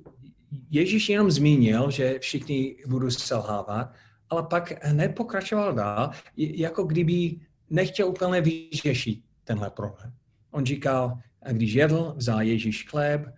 Ježíš 0.71 1.09
jenom 1.09 1.31
zmínil, 1.31 1.91
že 1.91 2.19
všichni 2.19 2.77
budou 2.87 3.11
selhávat, 3.11 3.95
ale 4.31 4.43
pak 4.43 4.93
nepokračoval 4.93 5.75
dál, 5.75 6.11
jako 6.37 6.85
kdyby 6.85 7.41
nechtěl 7.71 8.09
úplně 8.09 8.41
vyřešit 8.41 9.23
tenhle 9.45 9.71
problém. 9.71 10.13
On 10.51 10.67
říkal, 10.67 11.19
když 11.53 11.73
jedl, 11.73 12.15
vzal 12.17 12.43
Ježíš 12.43 12.87
chléb, 12.89 13.35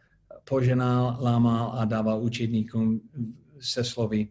poženal, 0.48 1.18
lámal 1.20 1.72
a 1.74 1.84
dával 1.84 2.22
učedníkům 2.22 3.00
se 3.60 3.84
slovy, 3.84 4.28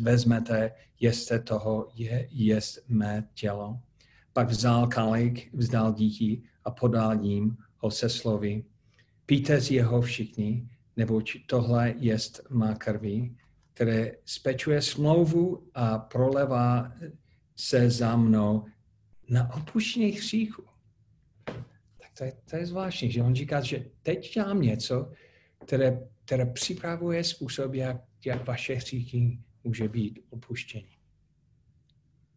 vezmete, 0.00 0.72
jeste 1.00 1.38
toho, 1.38 1.88
je, 1.94 2.28
jest 2.30 2.88
mé 2.88 3.28
tělo. 3.34 3.80
Pak 4.32 4.48
vzal 4.48 4.86
kalich, 4.86 5.54
vzdal 5.54 5.92
dítí 5.92 6.42
a 6.64 6.70
podal 6.70 7.24
jim 7.24 7.56
ho 7.76 7.90
se 7.90 8.08
slovy, 8.08 8.64
píte 9.26 9.60
z 9.60 9.70
jeho 9.70 10.02
všichni, 10.02 10.68
neboť 10.96 11.36
tohle 11.46 11.94
jest 11.98 12.40
má 12.50 12.74
krví, 12.74 13.36
které 13.74 14.12
spečuje 14.24 14.82
smlouvu 14.82 15.68
a 15.74 15.98
prolevá 15.98 16.92
se 17.56 17.90
za 17.90 18.16
mnou 18.16 18.66
na 19.28 19.54
opuštění 19.54 20.10
hříchu 20.10 20.64
to 22.18 22.24
je, 22.24 22.32
to 22.50 22.56
je 22.56 22.66
zvláštní, 22.66 23.10
že 23.10 23.22
on 23.22 23.34
říká, 23.34 23.60
že 23.60 23.84
teď 24.02 24.34
dělám 24.34 24.62
něco, 24.62 25.12
které, 25.58 26.00
které 26.24 26.46
připravuje 26.46 27.24
způsob, 27.24 27.74
jak, 27.74 27.96
jak 28.26 28.46
vaše 28.46 28.74
hříchy 28.74 29.38
může 29.64 29.88
být 29.88 30.18
opuštění. 30.30 30.96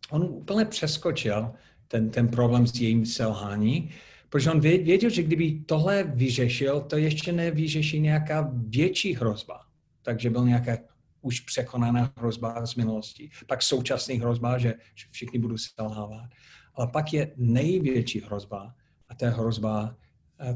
On 0.10 0.24
úplně 0.24 0.66
přeskočil 0.66 1.54
ten, 1.88 2.10
ten 2.10 2.28
problém 2.28 2.68
s 2.68 2.82
jejím 2.82 3.06
selhání, 3.06 3.92
protože 4.30 4.52
on 4.52 4.60
věděl, 4.60 5.10
že 5.10 5.24
kdyby 5.24 5.64
tohle 5.66 6.04
vyřešil, 6.04 6.82
to 6.82 6.98
ještě 6.98 7.32
nevyřeší 7.32 8.00
nějaká 8.00 8.52
větší 8.54 9.14
hrozba. 9.14 9.62
Takže 10.02 10.30
byl 10.30 10.46
nějaká 10.46 10.78
už 11.22 11.40
překonaná 11.40 12.14
hrozba 12.18 12.66
z 12.66 12.76
minulosti. 12.76 13.30
Pak 13.48 13.62
současný 13.62 14.16
hrozba, 14.16 14.58
že, 14.58 14.74
všichni 15.12 15.40
budou 15.40 15.58
selhávat. 15.58 16.30
Ale 16.74 16.88
pak 16.88 17.14
je 17.14 17.32
největší 17.38 18.22
hrozba, 18.22 18.76
a 19.10 19.26
je 19.26 19.30
hrozba, 19.30 19.96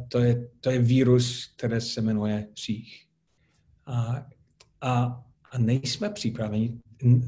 to 0.08 0.20
je, 0.20 0.48
to 0.60 0.72
je 0.72 0.80
vírus, 0.80 1.54
který 1.58 1.82
se 1.82 2.01
jmenuje 2.01 2.48
přích. 2.54 3.06
A, 3.86 4.25
a, 4.82 5.24
a 5.51 5.58
nejsme 5.58 6.10
připraveni, 6.10 6.80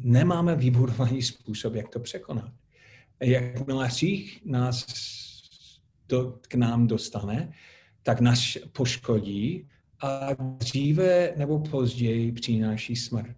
nemáme 0.03 0.55
vybudovaný 0.55 1.21
způsob, 1.21 1.75
jak 1.75 1.89
to 1.89 1.99
překonat. 1.99 2.51
Jakmile 3.19 3.87
přích 3.87 4.45
nás 4.45 4.85
do, 6.13 6.37
k 6.41 6.55
nám 6.55 6.87
dostane, 6.87 7.51
tak 8.03 8.21
nás 8.21 8.57
poškodí 8.71 9.67
a 10.01 10.29
dříve 10.57 11.33
nebo 11.37 11.59
později 11.59 12.31
přináší 12.31 12.95
smrt. 12.95 13.37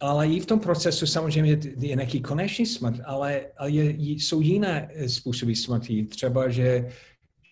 Ale 0.00 0.28
i 0.28 0.40
v 0.40 0.46
tom 0.46 0.60
procesu 0.60 1.06
samozřejmě 1.06 1.58
je 1.78 1.96
nějaký 1.96 2.20
konečný 2.20 2.66
smrt, 2.66 3.00
ale, 3.04 3.46
ale 3.56 3.70
je, 3.70 3.94
jsou 4.18 4.40
jiné 4.40 4.90
způsoby 5.06 5.54
smrti. 5.54 6.04
Třeba, 6.04 6.48
že, 6.48 6.88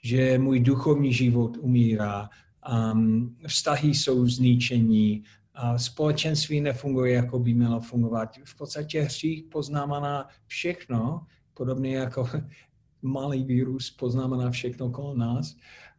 že 0.03 0.39
můj 0.39 0.61
duchovní 0.61 1.13
život 1.13 1.57
umírá, 1.61 2.29
um, 2.67 3.37
vztahy 3.47 3.95
jsou 3.95 4.27
zničení, 4.27 5.23
a 5.57 5.79
společenství 5.79 6.61
nefunguje, 6.61 7.13
jako 7.15 7.39
by 7.39 7.55
mělo 7.55 7.81
fungovat. 7.81 8.37
V 8.45 8.57
podstatě 8.57 9.01
hřích 9.01 9.45
poznávaná 9.45 10.29
všechno, 10.47 11.27
podobně 11.55 11.97
jako 11.97 12.29
malý 13.07 13.45
vírus 13.45 13.91
poznávaná 13.91 14.51
všechno 14.51 14.91
kolem 14.91 15.19
nás. 15.19 15.57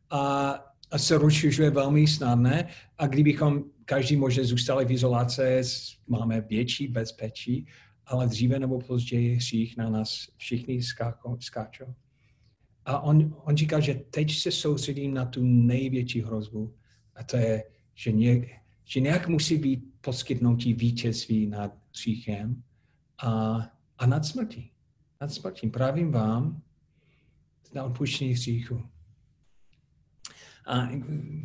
A, 0.10 0.52
a 0.92 0.98
se 0.98 1.18
rozšiřuje 1.18 1.70
velmi 1.70 2.08
snadné. 2.08 2.68
A 2.98 3.08
kdybychom 3.08 3.64
každý 3.86 4.16
možná 4.16 4.44
zůstali 4.44 4.86
v 4.86 4.92
izolace, 4.92 5.62
máme 6.08 6.42
větší 6.42 6.88
bezpečí, 6.88 7.68
ale 8.06 8.28
dříve 8.28 8.60
nebo 8.60 8.80
později 8.80 9.36
hřích 9.36 9.78
na 9.78 9.90
nás 9.90 10.28
všichni 10.38 10.82
skáčou. 11.40 11.94
A 12.86 13.00
on, 13.00 13.36
on 13.44 13.58
říká, 13.58 13.80
že 13.80 13.94
teď 13.94 14.36
se 14.36 14.52
soustředím 14.52 15.14
na 15.14 15.26
tu 15.26 15.44
největší 15.44 16.22
hrozbu 16.22 16.76
a 17.16 17.24
to 17.24 17.38
je, 17.38 17.64
že, 17.96 18.12
ně, 18.12 18.62
že 18.86 19.00
nějak 19.00 19.28
musí 19.28 19.58
být 19.58 19.84
poskytnutí 20.02 20.74
vítězství 20.74 21.48
nad 21.48 21.78
hříchem 21.96 22.64
a, 23.24 23.62
a 23.98 24.06
nad 24.06 24.26
smrtí. 24.26 24.72
Nad 25.22 25.32
smrtí. 25.32 25.70
Právím 25.70 26.12
vám 26.12 26.62
na 27.74 27.84
odpuštění 27.84 28.32
hříchu. 28.32 28.82
A 30.68 30.86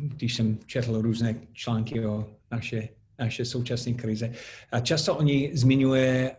když 0.07 0.35
jsem 0.35 0.57
četl 0.65 1.01
různé 1.01 1.35
články 1.53 2.05
o 2.05 2.35
naše, 2.51 2.89
naše 3.19 3.45
současné 3.45 3.93
krize, 3.93 4.33
a 4.71 4.79
často 4.79 5.17
oni 5.17 5.51
zmiňuje 5.53 6.35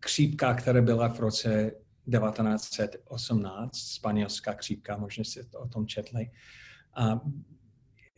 křípka, 0.00 0.54
která 0.54 0.82
byla 0.82 1.08
v 1.08 1.20
roce 1.20 1.70
1918, 2.10 3.76
španělská 3.76 4.54
křípka, 4.54 4.96
možná 4.96 5.24
jste 5.24 5.58
o 5.58 5.68
tom 5.68 5.86
četli. 5.86 6.30
A 6.96 7.20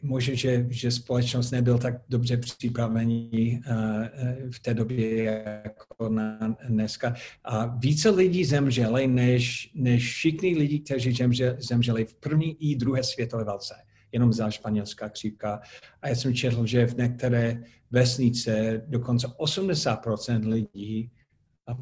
možná, 0.03 0.35
že, 0.35 0.67
že 0.71 0.91
společnost 0.91 1.51
nebyl 1.51 1.79
tak 1.79 1.95
dobře 2.09 2.37
připravený 2.37 3.61
uh, 3.69 4.51
v 4.51 4.61
té 4.61 4.75
době 4.75 5.43
jako 5.65 6.09
na 6.09 6.57
dneska. 6.69 7.15
A 7.45 7.67
více 7.67 8.11
lidí 8.11 8.45
zemřeli, 8.45 9.07
než, 9.07 9.73
než 9.75 10.13
všichni 10.13 10.59
lidi, 10.59 10.81
kteří 10.81 11.17
zemřeli 11.59 12.05
v 12.05 12.15
první 12.15 12.73
i 12.73 12.77
druhé 12.77 13.03
světové 13.03 13.45
válce. 13.45 13.75
Jenom 14.13 14.33
za 14.33 14.51
španělská 14.51 15.09
křivka. 15.09 15.61
A 16.03 16.09
já 16.09 16.15
jsem 16.15 16.35
četl, 16.35 16.67
že 16.67 16.87
v 16.87 16.97
některé 16.97 17.63
vesnice 17.91 18.83
dokonce 18.87 19.27
80% 19.27 20.49
lidí 20.49 21.11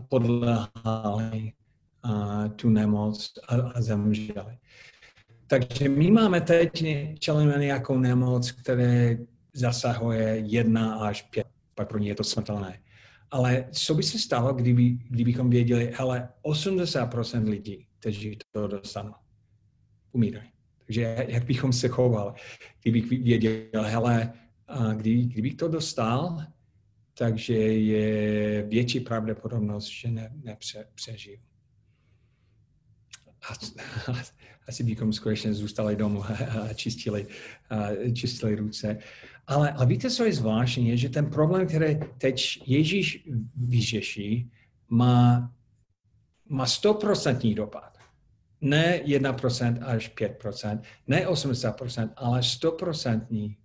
podlehali 0.09 1.52
uh, 2.04 2.49
tu 2.49 2.71
nemoc 2.71 3.33
a, 3.49 3.54
a 3.54 3.83
zemřeli. 3.83 4.59
Takže 5.58 5.88
my 5.88 6.11
máme 6.11 6.40
teď, 6.40 6.84
čelíme 7.18 7.58
nějakou 7.58 7.99
nemoc, 7.99 8.50
která 8.50 9.16
zasahuje 9.52 10.42
jedna 10.46 10.94
až 10.94 11.23
pět, 11.23 11.46
pak 11.75 11.88
pro 11.88 11.99
ně 11.99 12.08
je 12.08 12.14
to 12.14 12.25
smrtelné. 12.25 12.80
Ale 13.30 13.68
co 13.70 13.94
by 13.94 14.02
se 14.02 14.18
stalo, 14.18 14.52
kdyby, 14.52 14.90
kdybychom 14.90 15.50
věděli, 15.50 15.92
hele, 15.94 16.28
80% 16.44 17.49
lidí, 17.49 17.87
kteří 17.99 18.38
to 18.52 18.66
dostanou, 18.66 19.14
umírají. 20.12 20.49
Takže 20.87 21.26
jak 21.28 21.44
bychom 21.44 21.73
se 21.73 21.88
chovali, 21.88 22.32
kdybych 22.82 23.11
věděl, 23.11 23.82
hele, 23.82 24.32
kdy, 24.96 25.23
kdybych 25.23 25.54
to 25.54 25.68
dostal, 25.68 26.44
takže 27.18 27.54
je 27.54 28.62
větší 28.62 29.00
pravděpodobnost, 29.00 29.88
že 29.88 30.08
ne, 30.11 30.32
nepřežiju. 30.42 31.38
Asi 34.69 34.85
bychom 34.85 35.13
skutečně 35.13 35.55
zůstali 35.55 35.97
domů 35.97 36.25
a 36.25 36.73
čistili, 36.75 37.27
a 37.71 37.89
čistili 38.13 38.55
ruce. 38.55 38.99
Ale, 39.47 39.73
ale 39.73 39.87
víte, 39.87 40.11
co 40.11 40.25
je 40.25 40.33
zvláštní, 40.33 40.89
je, 40.89 40.97
že 40.97 41.09
ten 41.09 41.31
problém, 41.31 41.67
který 41.67 42.01
teď 42.19 42.63
Ježíš 42.67 43.29
vyřeší, 43.57 44.51
má, 44.89 45.53
má 46.49 46.65
100% 46.65 47.55
dopad. 47.55 47.99
Ne 48.61 49.01
1% 49.05 49.79
až 49.87 50.15
5%, 50.15 50.81
ne 51.07 51.27
80%, 51.27 52.11
ale 52.17 52.41
100% 52.41 53.57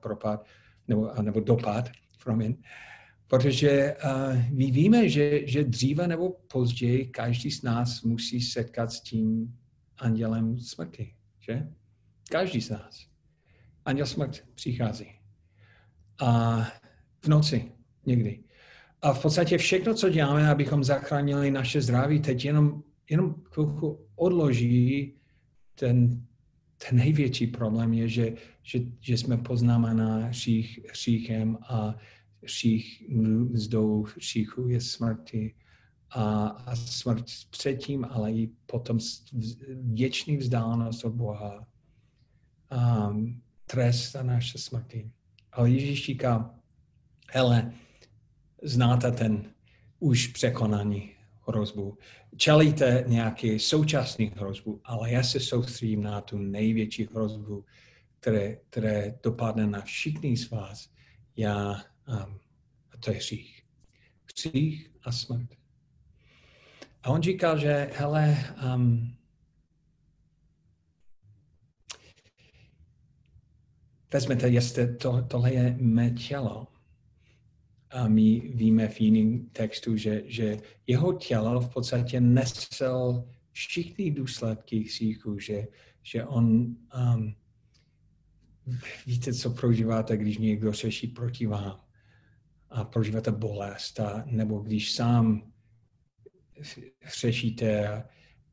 propad 0.00 0.46
nebo, 0.88 1.12
nebo 1.22 1.40
dopad, 1.40 1.88
promiň. 2.24 2.56
Protože 3.28 3.94
uh, 4.04 4.42
my 4.50 4.70
víme, 4.70 5.08
že, 5.08 5.48
že 5.48 5.64
dříve 5.64 6.08
nebo 6.08 6.30
později 6.52 7.06
každý 7.06 7.50
z 7.50 7.62
nás 7.62 8.02
musí 8.02 8.40
setkat 8.40 8.92
s 8.92 9.00
tím 9.00 9.54
andělem 9.98 10.58
smrti, 10.58 11.14
že? 11.38 11.68
Každý 12.30 12.60
z 12.60 12.70
nás. 12.70 13.06
Anděl 13.84 14.06
smrt 14.06 14.44
přichází. 14.54 15.06
A 16.20 16.60
v 17.24 17.28
noci 17.28 17.72
někdy. 18.06 18.40
A 19.02 19.12
v 19.12 19.22
podstatě 19.22 19.58
všechno, 19.58 19.94
co 19.94 20.08
děláme, 20.08 20.50
abychom 20.50 20.84
zachránili 20.84 21.50
naše 21.50 21.82
zdraví, 21.82 22.20
teď 22.20 22.44
jenom, 22.44 22.82
jenom 23.10 23.34
chvilku 23.44 24.06
odloží 24.16 25.14
ten, 25.74 26.26
ten 26.88 26.98
největší 26.98 27.46
problém 27.46 27.92
je, 27.92 28.08
že, 28.08 28.32
že, 28.62 28.78
že 29.00 29.18
jsme 29.18 29.36
poznámena 29.36 30.26
hřích, 30.26 30.80
hříchem 30.90 31.58
a 31.68 31.94
všich 32.44 33.08
mzdou 33.08 34.02
hříchu 34.02 34.68
je 34.68 34.80
smrti 34.80 35.54
a, 36.10 36.46
a 36.46 36.76
smrt 36.76 37.24
předtím, 37.50 38.06
ale 38.10 38.32
i 38.32 38.50
potom 38.66 38.98
věčný 39.72 40.36
vzdálenost 40.36 41.04
od 41.04 41.14
Boha. 41.14 41.66
Um, 43.08 43.42
trest 43.66 44.12
za 44.12 44.22
naše 44.22 44.58
smrti. 44.58 45.10
Ale 45.52 45.70
Ježíš 45.70 46.06
říká, 46.06 46.54
hele, 47.30 47.72
znáte 48.62 49.12
ten 49.12 49.44
už 49.98 50.26
překonaný 50.26 51.10
hrozbu. 51.48 51.98
Čelíte 52.36 53.04
nějaký 53.06 53.58
současný 53.58 54.32
hrozbu, 54.36 54.80
ale 54.84 55.10
já 55.10 55.22
se 55.22 55.40
soustředím 55.40 56.02
na 56.02 56.20
tu 56.20 56.38
největší 56.38 57.08
hrozbu, 57.14 57.64
které, 58.20 58.56
které 58.70 59.18
dopadne 59.22 59.66
na 59.66 59.80
všichni 59.80 60.36
z 60.36 60.50
vás. 60.50 60.90
Já 61.36 61.82
Um, 62.08 62.40
a 62.92 62.96
to 63.00 63.10
je 63.10 63.16
hřích. 63.16 63.62
Hřích 64.24 64.90
a 65.02 65.12
smrt. 65.12 65.50
A 67.02 67.10
on 67.10 67.22
říkal, 67.22 67.58
že 67.58 67.90
hele, 67.94 68.54
um, 68.74 69.16
vezmete, 74.12 74.48
jestli 74.48 74.96
to, 74.96 75.22
tohle 75.22 75.52
je 75.52 75.76
mé 75.80 76.10
tělo. 76.10 76.66
A 77.90 78.08
my 78.08 78.40
víme 78.40 78.88
v 78.88 79.00
jiném 79.00 79.48
textu, 79.48 79.96
že, 79.96 80.22
že 80.26 80.56
jeho 80.86 81.12
tělo 81.12 81.60
v 81.60 81.72
podstatě 81.72 82.20
nesel 82.20 83.28
všichni 83.52 84.10
důsledky 84.10 84.78
hříchu, 84.78 85.38
že, 85.38 85.66
že 86.02 86.24
on, 86.24 86.76
um, 87.14 87.34
víte, 89.06 89.34
co 89.34 89.50
prožíváte, 89.50 90.16
když 90.16 90.38
někdo 90.38 90.72
řeší 90.72 91.06
proti 91.06 91.46
vám 91.46 91.87
a 92.70 92.84
prožíváte 92.84 93.30
bolest, 93.30 94.00
a, 94.00 94.24
nebo 94.26 94.58
když 94.58 94.92
sám 94.92 95.42
řešíte, 97.20 97.86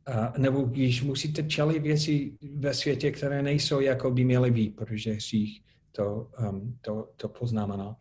a, 0.05 0.33
nebo 0.37 0.61
když 0.61 1.01
musíte 1.01 1.43
čelit 1.43 1.83
věci 1.83 2.37
ve 2.55 2.73
světě, 2.73 3.11
které 3.11 3.41
nejsou, 3.41 3.79
jako 3.79 4.11
by 4.11 4.23
měly 4.25 4.51
být, 4.51 4.75
protože 4.75 5.13
hřích 5.13 5.61
to, 5.91 6.31
um, 6.49 6.77
to, 6.81 7.09
to 7.15 7.29
poznamená. 7.29 7.95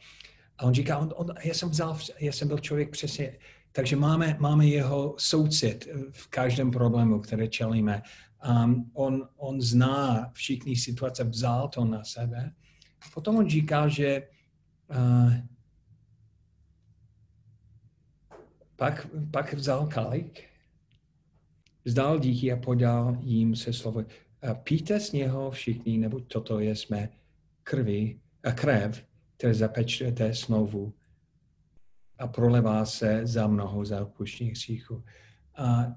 A 0.59 0.65
on 0.65 0.75
říká, 0.75 0.99
on, 0.99 1.13
on, 1.17 1.27
já, 1.45 1.55
jsem 1.55 1.69
vzal, 1.69 1.99
já 2.21 2.33
jsem 2.33 2.49
byl 2.49 2.59
člověk 2.59 2.91
přesně, 2.91 3.39
takže 3.73 3.97
máme, 3.97 4.37
máme 4.39 4.67
jeho 4.67 5.15
soucit 5.19 5.89
v 6.11 6.29
každém 6.29 6.71
problému, 6.71 7.21
které 7.21 7.49
čelíme. 7.49 8.03
Um, 8.65 8.91
on, 8.95 9.29
on 9.37 9.61
zná 9.61 10.31
všechny 10.33 10.77
situace, 10.77 11.25
vzal 11.25 11.69
to 11.69 11.85
na 11.85 12.05
sebe. 12.05 12.53
Potom 13.15 13.37
on 13.37 13.51
říká, 13.51 13.89
že 13.89 14.23
uh, 14.91 15.33
Pak, 18.85 19.07
pak 19.31 19.55
vzal 19.55 19.87
kalich, 19.87 20.49
vzdal 21.85 22.19
díky 22.19 22.53
a 22.53 22.57
podal 22.57 23.17
jim 23.21 23.57
se 23.57 23.73
slovo. 23.73 24.05
Píte 24.63 25.01
z 25.01 25.13
něho 25.13 25.51
všichni, 25.51 25.99
nebo 25.99 26.21
toto 26.21 26.61
je 26.61 26.77
jsme 26.77 27.09
krvi 27.63 28.21
a 28.45 28.53
krev, 28.53 29.05
které 29.37 29.55
zapečujete 29.55 30.35
smlouvu 30.35 30.93
a 32.19 32.29
prolevá 32.29 32.85
se 32.85 33.27
za 33.27 33.47
mnoho 33.47 33.85
za 33.85 34.03
odpuštění 34.03 34.51
hříchu. 34.51 35.05
A 35.57 35.97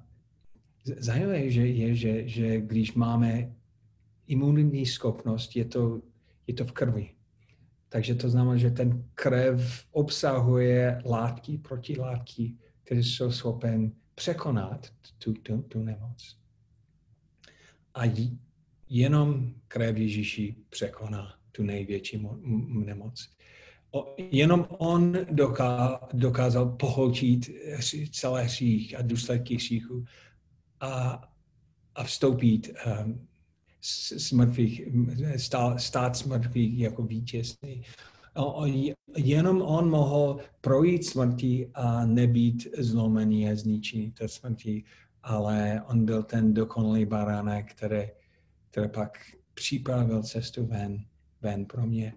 zajímavé 0.98 1.40
je, 1.40 1.68
je 1.68 1.96
že, 1.96 2.28
že 2.28 2.62
když 2.62 2.94
máme 2.94 3.56
imunitní 4.28 4.86
schopnost, 4.86 5.56
je 5.56 5.66
to, 5.66 6.02
je 6.48 6.54
to 6.54 6.66
v 6.66 6.72
krvi. 6.72 7.10
Takže 7.90 8.16
to 8.16 8.30
znamená, 8.30 8.58
že 8.58 8.72
ten 8.72 9.04
krev 9.14 9.86
obsahuje 9.92 11.02
látky, 11.06 11.58
protilátky, 11.58 12.58
který 12.88 13.04
jsou 13.04 13.32
schopen 13.32 13.92
překonat 14.16 14.88
tu, 15.18 15.34
tu, 15.34 15.62
tu 15.62 15.84
nemoc. 15.84 16.38
A 17.94 18.02
jenom 18.90 19.54
krev 19.68 19.98
Ježíši 19.98 20.56
překoná 20.70 21.34
tu 21.52 21.64
největší 21.64 22.18
mo- 22.18 22.86
nemoc. 22.86 23.30
O, 23.92 24.16
jenom 24.18 24.68
on 24.70 25.18
doká, 25.32 26.08
dokázal 26.14 26.70
pohltit 26.70 27.50
celé 28.12 28.44
hřích 28.44 29.00
a 29.00 29.02
důsledky 29.02 29.56
hříchu 29.56 30.06
a, 30.80 31.22
a 31.96 32.04
vstoupit 32.04 32.74
um, 33.06 33.28
mrtvých, 34.34 34.82
stát, 35.38 35.82
stát 35.82 36.18
smrtvých 36.18 36.80
jako 36.80 37.04
vítězný 37.04 37.84
jenom 39.16 39.62
on 39.62 39.90
mohl 39.90 40.40
projít 40.62 41.06
smrti 41.06 41.72
a 41.74 42.06
nebýt 42.06 42.68
zlomený 42.78 43.50
a 43.50 43.56
zničený 43.56 44.12
té 44.12 44.28
smrti, 44.28 44.84
ale 45.24 45.82
on 45.88 46.06
byl 46.06 46.24
ten 46.24 46.54
dokonalý 46.54 47.06
baránek, 47.06 47.72
který, 47.72 48.08
který 48.72 48.90
pak 48.90 49.18
připravil 49.54 50.24
cestu 50.24 50.66
ven, 50.66 51.06
ven 51.42 51.66
pro 51.66 51.86
mě. 51.86 52.14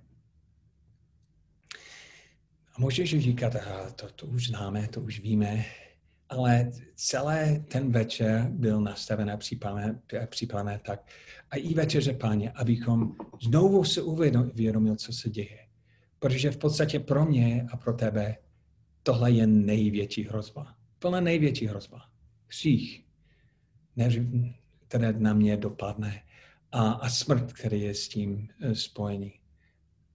A 2.74 2.80
můžeš 2.80 3.18
říkat, 3.18 3.56
a 3.56 3.90
to, 3.90 4.06
to 4.16 4.26
už 4.26 4.48
známe, 4.48 4.88
to 4.88 5.00
už 5.00 5.20
víme, 5.20 5.64
ale 6.28 6.70
celé 6.96 7.64
ten 7.68 7.92
večer 7.92 8.48
byl 8.50 8.80
nastaven 8.80 9.30
a 9.30 9.36
připraven 10.26 10.80
tak. 10.86 11.10
A 11.50 11.56
i 11.56 11.74
večeře, 11.74 12.12
páně, 12.12 12.50
abychom 12.50 13.16
znovu 13.42 13.84
se 13.84 14.02
uvědomil, 14.02 14.96
co 14.96 15.12
se 15.12 15.30
děje. 15.30 15.69
Protože 16.20 16.50
v 16.50 16.56
podstatě 16.56 17.00
pro 17.00 17.24
mě 17.24 17.66
a 17.72 17.76
pro 17.76 17.92
tebe 17.92 18.36
tohle 19.02 19.30
je 19.30 19.46
největší 19.46 20.24
hrozba. 20.24 20.76
Tohle 20.98 21.20
největší 21.20 21.66
hrozba. 21.66 22.02
Hřích, 22.46 23.04
které 24.88 25.12
na 25.12 25.32
mě 25.32 25.56
dopadne. 25.56 26.22
a, 26.72 26.90
a 26.90 27.08
smrt, 27.08 27.52
který 27.52 27.80
je 27.80 27.94
s 27.94 28.08
tím 28.08 28.48
eh, 28.60 28.74
spojený. 28.74 29.32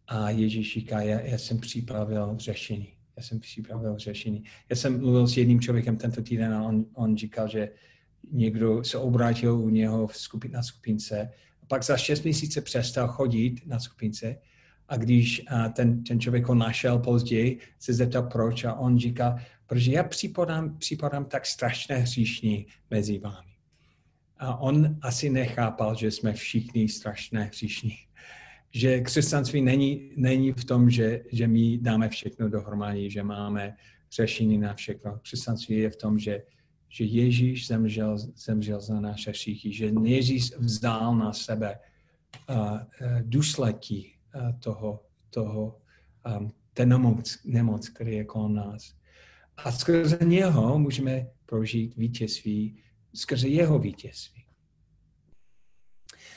A 0.08 0.30
Ježíš 0.30 0.74
říká, 0.74 1.02
já, 1.02 1.20
já 1.20 1.38
jsem 1.38 1.60
připravil 1.60 2.36
řešení. 2.38 2.88
Já 3.18 3.24
jsem 3.24 3.40
připravil 3.40 4.00
řešení. 4.00 4.44
Já 4.70 4.76
jsem 4.76 5.00
mluvil 5.00 5.28
s 5.28 5.38
jedním 5.38 5.62
člověkem 5.62 5.98
tento 5.98 6.22
týden 6.22 6.54
a 6.54 6.64
on, 6.64 6.86
on 6.94 7.18
říkal, 7.18 7.48
že 7.48 7.72
někdo 8.32 8.84
se 8.84 8.98
obrátil 8.98 9.60
u 9.60 9.70
něho 9.70 10.08
v 10.08 10.18
skupin, 10.18 10.52
na 10.52 10.64
skupince 10.64 11.32
a 11.62 11.66
pak 11.66 11.84
za 11.84 11.98
šest 11.98 12.24
měsíců 12.24 12.62
přestal 12.62 13.08
chodit 13.08 13.68
na 13.68 13.80
skupince 13.80 14.38
a 14.90 14.98
když 14.98 15.44
a 15.48 15.70
ten, 15.70 16.04
ten 16.04 16.20
člověk 16.20 16.46
ho 16.46 16.56
našel 16.56 17.00
později, 17.00 17.60
se 17.80 17.94
zeptal 17.94 18.24
proč 18.24 18.64
a 18.64 18.74
on 18.74 19.00
říká, 19.00 19.36
protože 19.68 19.92
já 19.92 20.04
připadám, 20.04 20.78
připadám 20.78 21.26
tak 21.26 21.46
strašně 21.46 21.96
hříšní 21.96 22.66
mezi 22.92 23.20
vámi. 23.20 23.56
A 24.38 24.58
on 24.58 24.98
asi 25.02 25.30
nechápal, 25.30 25.96
že 25.96 26.12
jsme 26.12 26.34
všichni 26.34 26.90
strašně 26.90 27.40
hříšní. 27.40 27.98
Že 28.72 29.00
křesťanství 29.00 29.62
není, 29.62 30.12
není 30.16 30.52
v 30.52 30.66
tom, 30.66 30.90
že, 30.90 31.24
že 31.32 31.48
my 31.48 31.78
dáme 31.78 32.10
všechno 32.10 32.50
dohromady, 32.50 33.10
že 33.10 33.24
máme 33.24 33.76
řešení 34.12 34.58
na 34.58 34.74
všechno. 34.74 35.20
Křesťanství 35.22 35.78
je 35.78 35.90
v 35.90 35.96
tom, 35.96 36.20
že, 36.20 36.44
že 36.90 37.04
Ježíš 37.04 37.68
zemřel, 37.68 38.18
zemřel 38.18 38.82
za 38.82 39.00
naše 39.00 39.30
hříchy, 39.30 39.74
že 39.74 39.92
Ježíš 40.04 40.52
vzal 40.58 41.16
na 41.16 41.34
sebe 41.34 41.80
uh, 42.50 42.80
důsledky 43.22 44.06
uh, 44.10 44.15
toho, 44.60 45.04
toho 45.30 45.82
um, 46.40 46.52
ten 46.74 46.90
nemoc, 46.90 47.38
nemoc, 47.46 47.90
který 47.90 48.16
je 48.16 48.24
kolem 48.24 48.54
nás. 48.54 48.96
A 49.58 49.72
skrze 49.72 50.18
něho 50.24 50.80
můžeme 50.80 51.28
prožít 51.46 51.96
vítězství 51.96 52.82
skrze 53.14 53.48
jeho 53.48 53.80
vítězství. 53.80 54.46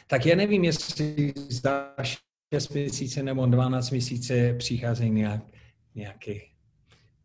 Tak 0.06 0.26
já 0.26 0.36
nevím, 0.36 0.64
jestli 0.64 1.32
za 1.48 1.94
6 2.54 2.68
měsíce 2.68 3.22
nebo 3.22 3.46
12 3.46 3.90
měsíce 3.90 4.54
přichází 4.58 5.10
nějak, 5.10 5.42
nějaký, 5.94 6.40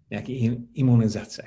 nějaký 0.10 0.58
imunizace. 0.74 1.44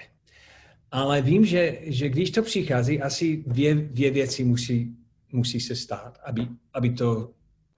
Ale 0.90 1.22
vím, 1.22 1.46
že, 1.46 1.78
že 1.82 2.08
když 2.08 2.30
to 2.30 2.42
přichází, 2.42 3.00
asi 3.00 3.44
dvě, 3.46 3.74
dvě 3.74 4.10
věci 4.10 4.44
musí, 4.44 4.96
musí 5.32 5.60
se 5.60 5.76
stát, 5.76 6.18
aby, 6.24 6.48
aby, 6.72 6.90
to, 6.90 7.34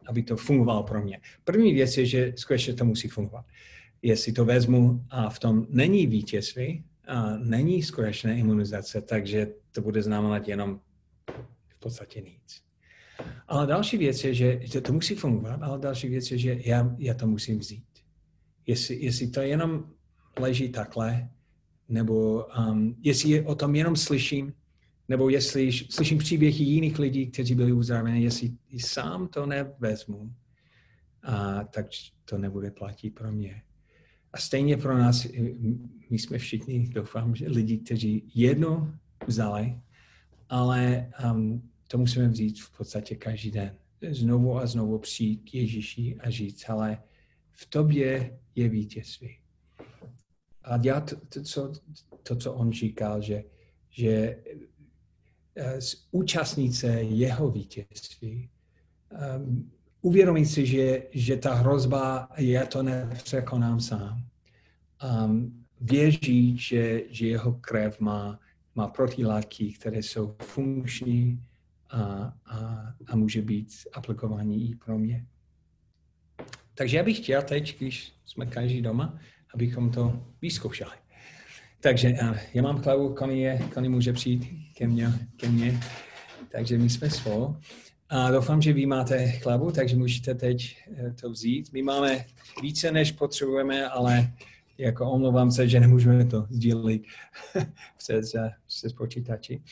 aby 0.08 0.22
to 0.22 0.36
fungovalo 0.36 0.82
pro 0.82 1.02
mě. 1.02 1.20
První 1.44 1.74
věc 1.74 1.96
je, 1.96 2.06
že 2.06 2.32
skutečně 2.36 2.74
to 2.74 2.84
musí 2.84 3.08
fungovat. 3.08 3.44
Jestli 4.02 4.32
to 4.32 4.44
vezmu 4.44 5.04
a 5.10 5.30
v 5.30 5.38
tom 5.38 5.66
není 5.70 6.06
vítězství, 6.06 6.84
a 7.08 7.36
není 7.36 7.82
skutečné 7.82 8.38
imunizace, 8.38 9.00
takže 9.00 9.48
to 9.72 9.80
bude 9.80 10.02
znamenat 10.02 10.48
jenom 10.48 10.80
v 11.68 11.78
podstatě 11.78 12.20
nic. 12.20 12.62
Ale 13.48 13.66
další 13.66 13.96
věc 13.96 14.24
je, 14.24 14.34
že, 14.34 14.60
že 14.62 14.80
to 14.80 14.92
musí 14.92 15.14
fungovat, 15.14 15.62
ale 15.62 15.78
další 15.78 16.08
věc 16.08 16.30
je, 16.30 16.38
že 16.38 16.60
já, 16.64 16.94
já 16.98 17.14
to 17.14 17.26
musím 17.26 17.58
vzít. 17.58 17.84
Jestli, 18.66 19.04
jestli 19.04 19.30
to 19.30 19.40
jenom 19.40 19.84
leží 20.38 20.68
takhle, 20.68 21.28
nebo 21.88 22.44
um, 22.44 22.96
jestli 23.02 23.44
o 23.44 23.54
tom 23.54 23.74
jenom 23.74 23.96
slyším, 23.96 24.52
nebo 25.08 25.28
jestli 25.28 25.72
slyším 25.72 26.18
příběhy 26.18 26.64
jiných 26.64 26.98
lidí, 26.98 27.26
kteří 27.26 27.54
byli 27.54 27.72
uzdraveni, 27.72 28.22
jestli 28.22 28.52
sám 28.78 29.28
to 29.28 29.46
nevezmu, 29.46 30.32
a, 31.22 31.64
tak 31.64 31.86
to 32.24 32.38
nebude 32.38 32.70
platit 32.70 33.10
pro 33.10 33.32
mě. 33.32 33.62
A 34.32 34.38
stejně 34.38 34.76
pro 34.76 34.98
nás, 34.98 35.26
my 36.10 36.18
jsme 36.18 36.38
všichni, 36.38 36.88
doufám, 36.88 37.34
že 37.34 37.48
lidi, 37.48 37.78
kteří 37.78 38.22
jedno 38.34 38.94
vzali, 39.26 39.80
ale 40.48 41.10
um, 41.32 41.70
to 41.88 41.98
musíme 41.98 42.28
vzít 42.28 42.60
v 42.60 42.76
podstatě 42.78 43.14
každý 43.14 43.50
den. 43.50 43.76
Znovu 44.10 44.58
a 44.58 44.66
znovu 44.66 44.98
přijít 44.98 45.50
k 45.50 45.54
Ježíši 45.54 46.16
a 46.20 46.30
říct, 46.30 46.68
ale 46.68 47.02
v 47.52 47.66
tobě 47.66 48.38
je 48.54 48.68
vítězství. 48.68 49.38
A 50.62 50.78
dělat 50.78 51.14
to, 51.28 51.42
co, 51.42 51.72
to, 52.22 52.36
co 52.36 52.52
on 52.52 52.72
říkal, 52.72 53.22
že, 53.22 53.44
že 53.90 54.36
eh, 55.58 55.78
účastnit 56.10 56.72
se 56.72 56.88
jeho 57.02 57.50
vítězství, 57.50 58.48
um, 59.36 59.70
uvědomit 60.00 60.46
si, 60.46 60.66
že, 60.66 61.02
že 61.10 61.36
ta 61.36 61.54
hrozba, 61.54 62.28
je 62.36 62.66
to 62.66 62.82
nepřekonám 62.82 63.80
sám. 63.80 64.24
Um, 65.24 65.64
věří, 65.80 66.58
že, 66.58 67.02
že 67.10 67.26
jeho 67.26 67.52
krev 67.52 68.00
má, 68.00 68.40
má 68.74 68.88
protilátky, 68.88 69.72
které 69.72 69.98
jsou 69.98 70.36
funkční 70.42 71.42
a, 71.90 72.02
a, 72.46 72.58
a 73.06 73.16
může 73.16 73.42
být 73.42 73.68
aplikovaný 73.92 74.70
i 74.70 74.74
pro 74.74 74.98
mě. 74.98 75.26
Takže 76.74 76.96
já 76.96 77.02
bych 77.02 77.16
chtěl 77.16 77.42
teď, 77.42 77.78
když 77.78 78.12
jsme 78.24 78.46
každý 78.46 78.82
doma, 78.82 79.18
abychom 79.54 79.90
to 79.90 80.26
vyzkoušeli. 80.42 80.96
Takže 81.80 82.14
já 82.54 82.62
mám 82.62 82.76
hlavu, 82.76 83.14
Kony, 83.14 83.40
je, 83.40 83.58
Kony 83.74 83.88
může 83.88 84.12
přijít 84.12 84.48
ke 84.76 84.86
mně, 84.86 85.12
ke 85.36 85.48
mně. 85.48 85.80
Takže 86.52 86.78
my 86.78 86.90
jsme 86.90 87.10
svou. 87.10 87.56
A 88.08 88.30
doufám, 88.30 88.62
že 88.62 88.72
vy 88.72 88.86
máte 88.86 89.30
chlavu, 89.30 89.72
takže 89.72 89.96
můžete 89.96 90.34
teď 90.34 90.76
eh, 90.96 91.12
to 91.20 91.30
vzít. 91.30 91.72
My 91.72 91.82
máme 91.82 92.24
více, 92.62 92.92
než 92.92 93.12
potřebujeme, 93.12 93.88
ale 93.88 94.32
jako 94.78 95.10
omlouvám 95.10 95.50
se, 95.50 95.68
že 95.68 95.80
nemůžeme 95.80 96.24
to 96.24 96.46
sdílit 96.50 97.02
přes, 97.98 98.32
přes 98.66 98.92
počítači. 98.92 99.62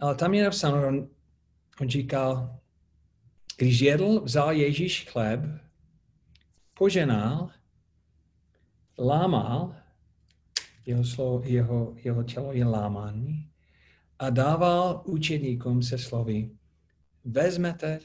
Ale 0.00 0.14
tam 0.14 0.34
je 0.34 0.44
napsáno, 0.44 0.88
on, 0.88 1.08
on 1.80 1.88
říkal, 1.88 2.58
když 3.56 3.80
jedl, 3.80 4.20
vzal 4.20 4.52
Ježíš 4.52 5.08
chleb, 5.10 5.40
poženal, 6.74 7.50
lámal, 8.98 9.76
jeho, 10.86 11.04
slovo, 11.04 11.42
jeho, 11.44 11.94
jeho 11.96 12.22
tělo 12.22 12.52
je 12.52 12.64
lámání, 12.64 13.50
a 14.18 14.30
dával 14.30 15.02
učedníkům 15.06 15.82
se 15.82 15.98
slovy, 15.98 16.50
vezmete, 17.24 18.00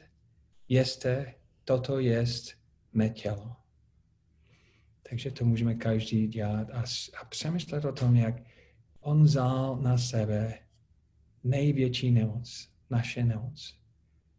jeste, 0.68 1.34
toto 1.64 1.98
jest 1.98 2.54
mé 2.92 3.08
tělo. 3.08 3.56
Takže 5.10 5.30
to 5.30 5.44
můžeme 5.44 5.74
každý 5.74 6.28
dělat 6.28 6.70
a, 6.70 6.84
a 7.20 7.24
přemýšlet 7.24 7.84
o 7.84 7.92
tom, 7.92 8.16
jak 8.16 8.34
on 9.00 9.22
vzal 9.22 9.76
na 9.76 9.98
sebe 9.98 10.58
největší 11.44 12.10
nemoc, 12.10 12.68
naše 12.90 13.24
nemoc 13.24 13.78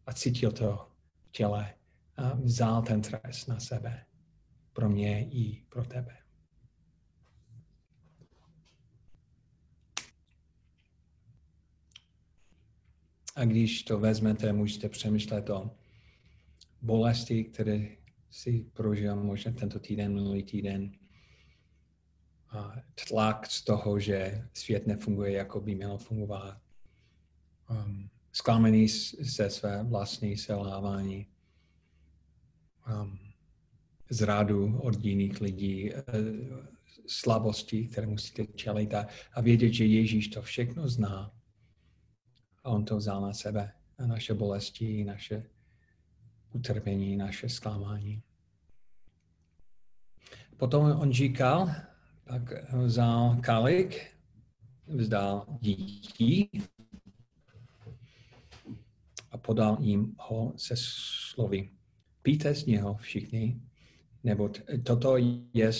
a 0.06 0.12
cítil 0.12 0.52
to 0.52 0.88
v 1.22 1.30
těle 1.30 1.74
a 2.16 2.34
vzal 2.34 2.82
ten 2.82 3.02
trest 3.02 3.46
na 3.46 3.60
sebe 3.60 4.04
pro 4.72 4.88
mě 4.88 5.28
i 5.30 5.64
pro 5.68 5.84
tebe. 5.84 6.21
A 13.34 13.44
když 13.44 13.82
to 13.82 13.98
vezmete, 13.98 14.52
můžete 14.52 14.88
přemýšlet 14.88 15.50
o 15.50 15.70
bolesti, 16.82 17.44
které 17.44 17.86
si 18.30 18.66
prožil 18.72 19.16
možná 19.16 19.52
tento 19.52 19.78
týden, 19.78 20.14
minulý 20.14 20.42
týden. 20.42 20.92
A 22.48 22.74
tlak 23.08 23.46
z 23.46 23.64
toho, 23.64 24.00
že 24.00 24.48
svět 24.54 24.86
nefunguje, 24.86 25.32
jako 25.32 25.60
by 25.60 25.74
měl 25.74 25.98
fungovat. 25.98 26.60
Um, 27.70 28.10
zklamený 28.32 28.88
ze 29.20 29.50
své 29.50 29.82
vlastní 29.82 30.36
selhávání. 30.36 31.26
Um, 33.02 33.18
zradu 34.10 34.78
od 34.78 35.04
jiných 35.04 35.40
lidí, 35.40 35.90
uh, 35.92 36.00
slabosti, 37.06 37.88
které 37.88 38.06
musíte 38.06 38.46
čelit 38.46 38.94
a, 38.94 39.06
a 39.32 39.40
vědět, 39.40 39.72
že 39.72 39.84
Ježíš 39.86 40.28
to 40.28 40.42
všechno 40.42 40.88
zná 40.88 41.41
a 42.64 42.70
on 42.70 42.84
to 42.84 42.96
vzal 42.96 43.20
na 43.20 43.32
sebe. 43.32 43.72
A 43.98 44.06
naše 44.06 44.34
bolesti, 44.34 45.04
naše 45.04 45.46
utrpení, 46.52 47.16
naše 47.16 47.48
zklamání. 47.48 48.22
Potom 50.56 50.84
on 51.00 51.12
říkal, 51.12 51.70
tak 52.24 52.72
vzal 52.72 53.36
kalik, 53.40 54.16
vzdal 54.86 55.46
dítí 55.60 56.50
a 59.30 59.38
podal 59.38 59.76
jim 59.80 60.14
ho 60.18 60.52
se 60.56 60.74
slovy. 60.76 61.70
Píte 62.22 62.54
z 62.54 62.66
něho 62.66 62.94
všichni, 62.94 63.60
nebo 64.24 64.50
toto 64.82 65.16
je 65.52 65.70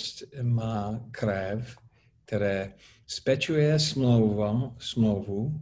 má 0.41 1.05
krev, 1.11 1.77
které 2.25 2.73
spečuje 3.07 3.79
smlouvu, 3.79 4.75
smlouvu 4.79 5.61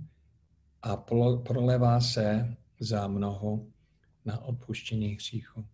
a 0.81 0.97
prolevá 1.43 1.99
se 1.99 2.55
za 2.79 3.07
mnoho 3.07 3.65
na 4.25 4.39
odpuštění 4.39 5.07
hříchu. 5.07 5.65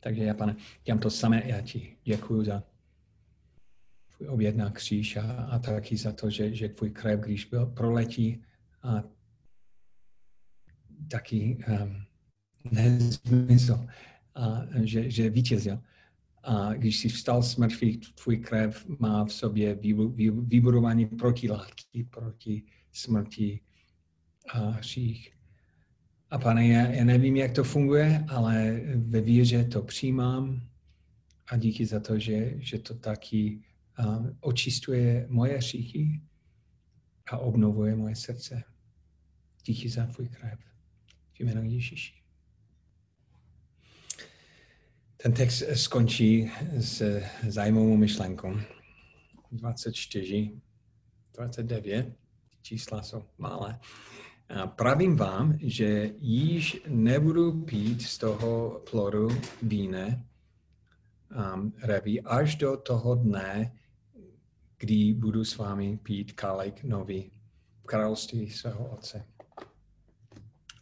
Takže 0.00 0.24
já, 0.24 0.34
pane, 0.34 0.56
dělám 0.84 1.00
to 1.00 1.10
samé, 1.10 1.42
já 1.46 1.60
ti 1.60 1.96
děkuji 2.04 2.44
za 2.44 2.62
tvůj 4.16 4.28
oběd 4.28 4.56
na 4.56 4.70
kříž 4.70 5.16
a, 5.16 5.22
a 5.22 5.58
taky 5.58 5.96
za 5.96 6.12
to, 6.12 6.30
že, 6.30 6.54
že 6.54 6.68
tvůj 6.68 6.90
krev, 6.90 7.20
když 7.20 7.44
byl 7.44 7.66
proletí, 7.66 8.42
a 8.82 9.04
taky 11.10 11.64
um, 11.82 12.04
nezmysl, 12.70 13.86
a, 14.34 14.62
že, 14.82 15.10
že 15.10 15.30
vítězil. 15.30 15.82
A 16.42 16.72
když 16.74 17.00
jsi 17.00 17.08
vstal 17.08 17.42
z 17.42 17.56
mrtvých, 17.56 18.14
tvůj 18.14 18.36
krev 18.36 18.86
má 18.98 19.24
v 19.24 19.32
sobě 19.32 19.74
vybudování 20.42 21.06
protilátky 21.06 22.04
proti 22.04 22.62
smrti 22.92 23.60
a 24.48 24.58
hřích. 24.58 25.36
A 26.30 26.38
pane, 26.38 26.66
já, 26.66 26.86
já 26.86 27.04
nevím, 27.04 27.36
jak 27.36 27.52
to 27.52 27.64
funguje, 27.64 28.24
ale 28.28 28.80
ve 28.96 29.20
víře 29.20 29.64
to 29.64 29.82
přijímám 29.82 30.68
a 31.48 31.56
díky 31.56 31.86
za 31.86 32.00
to, 32.00 32.18
že, 32.18 32.54
že 32.56 32.78
to 32.78 32.94
taky 32.94 33.62
uh, 33.98 34.26
očistuje 34.40 35.26
moje 35.28 35.56
hříchy 35.56 36.20
a 37.26 37.38
obnovuje 37.38 37.96
moje 37.96 38.16
srdce. 38.16 38.62
Díky 39.64 39.88
za 39.88 40.06
tvůj 40.06 40.28
krev. 40.28 40.58
V 41.34 41.40
jménu 41.40 41.64
Ježíši. 41.64 42.14
Ten 45.22 45.32
text 45.32 45.62
skončí 45.74 46.50
s 46.78 47.20
zajímavou 47.48 47.96
myšlenkou. 47.96 48.60
24, 49.52 50.60
29, 51.34 52.16
čísla 52.62 53.02
jsou 53.02 53.24
malé. 53.38 53.78
Pravím 54.66 55.16
vám, 55.16 55.58
že 55.60 56.10
již 56.18 56.82
nebudu 56.88 57.52
pít 57.52 58.02
z 58.02 58.18
toho 58.18 58.82
plodu 58.90 59.28
víne 59.62 60.24
um, 61.54 61.72
reví 61.82 62.20
až 62.20 62.56
do 62.56 62.76
toho 62.76 63.14
dne, 63.14 63.72
kdy 64.78 65.14
budu 65.14 65.44
s 65.44 65.56
vámi 65.56 65.98
pít 66.02 66.32
kalek 66.32 66.84
nový 66.84 67.30
v 67.80 67.86
království 67.86 68.50
svého 68.50 68.88
otce. 68.88 69.24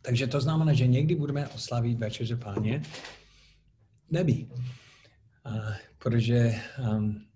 Takže 0.03 0.27
to 0.27 0.41
znamená, 0.41 0.73
že 0.73 0.87
někdy 0.87 1.15
budeme 1.15 1.49
oslavit 1.49 1.99
večeře 1.99 2.37
páně 2.37 2.83
nebí. 4.11 4.51
A, 5.45 5.51
protože 5.99 6.55
um, 6.91 7.27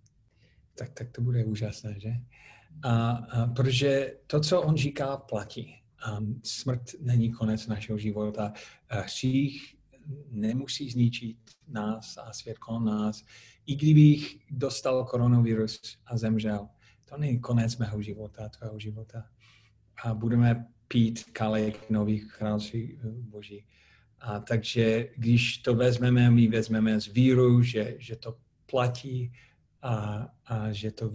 tak, 0.74 0.90
tak 0.90 1.10
to 1.10 1.22
bude 1.22 1.44
úžasné, 1.44 2.00
že? 2.00 2.12
A, 2.82 3.10
a 3.10 3.46
protože 3.46 4.16
to, 4.26 4.40
co 4.40 4.62
on 4.62 4.76
říká, 4.76 5.16
platí. 5.16 5.74
Um, 6.18 6.40
smrt 6.44 6.82
není 7.00 7.32
konec 7.32 7.66
našeho 7.66 7.98
života. 7.98 8.52
Hřích 8.88 9.76
nemusí 10.30 10.90
zničit 10.90 11.36
nás 11.68 12.18
a 12.18 12.32
svět 12.32 12.58
kolem 12.58 12.84
nás. 12.84 13.24
I 13.66 13.76
kdybych 13.76 14.38
dostal 14.50 15.04
koronavirus 15.04 15.98
a 16.06 16.16
zemřel, 16.16 16.68
to 17.04 17.16
není 17.16 17.40
konec 17.40 17.76
mého 17.76 18.02
života, 18.02 18.48
tvého 18.48 18.78
života. 18.78 19.24
A 20.04 20.14
budeme 20.14 20.66
pít 20.88 21.24
kalek 21.24 21.90
nových 21.90 22.32
království 22.32 22.98
eh, 22.98 23.08
boží. 23.08 23.66
A 24.20 24.40
takže 24.40 25.08
když 25.16 25.58
to 25.58 25.74
vezmeme, 25.74 26.30
my 26.30 26.48
vezmeme 26.48 27.00
z 27.00 27.06
víru, 27.06 27.62
že, 27.62 27.94
že 27.98 28.16
to 28.16 28.38
platí 28.66 29.32
a, 29.82 30.28
a 30.46 30.72
že 30.72 30.90
to 30.90 31.08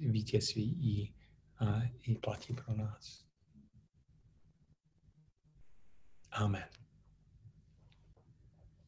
vítězství 0.00 0.76
i, 0.80 1.12
a, 1.64 1.82
i 2.02 2.14
platí 2.14 2.54
pro 2.54 2.76
nás. 2.76 3.29
Amen. 6.38 6.79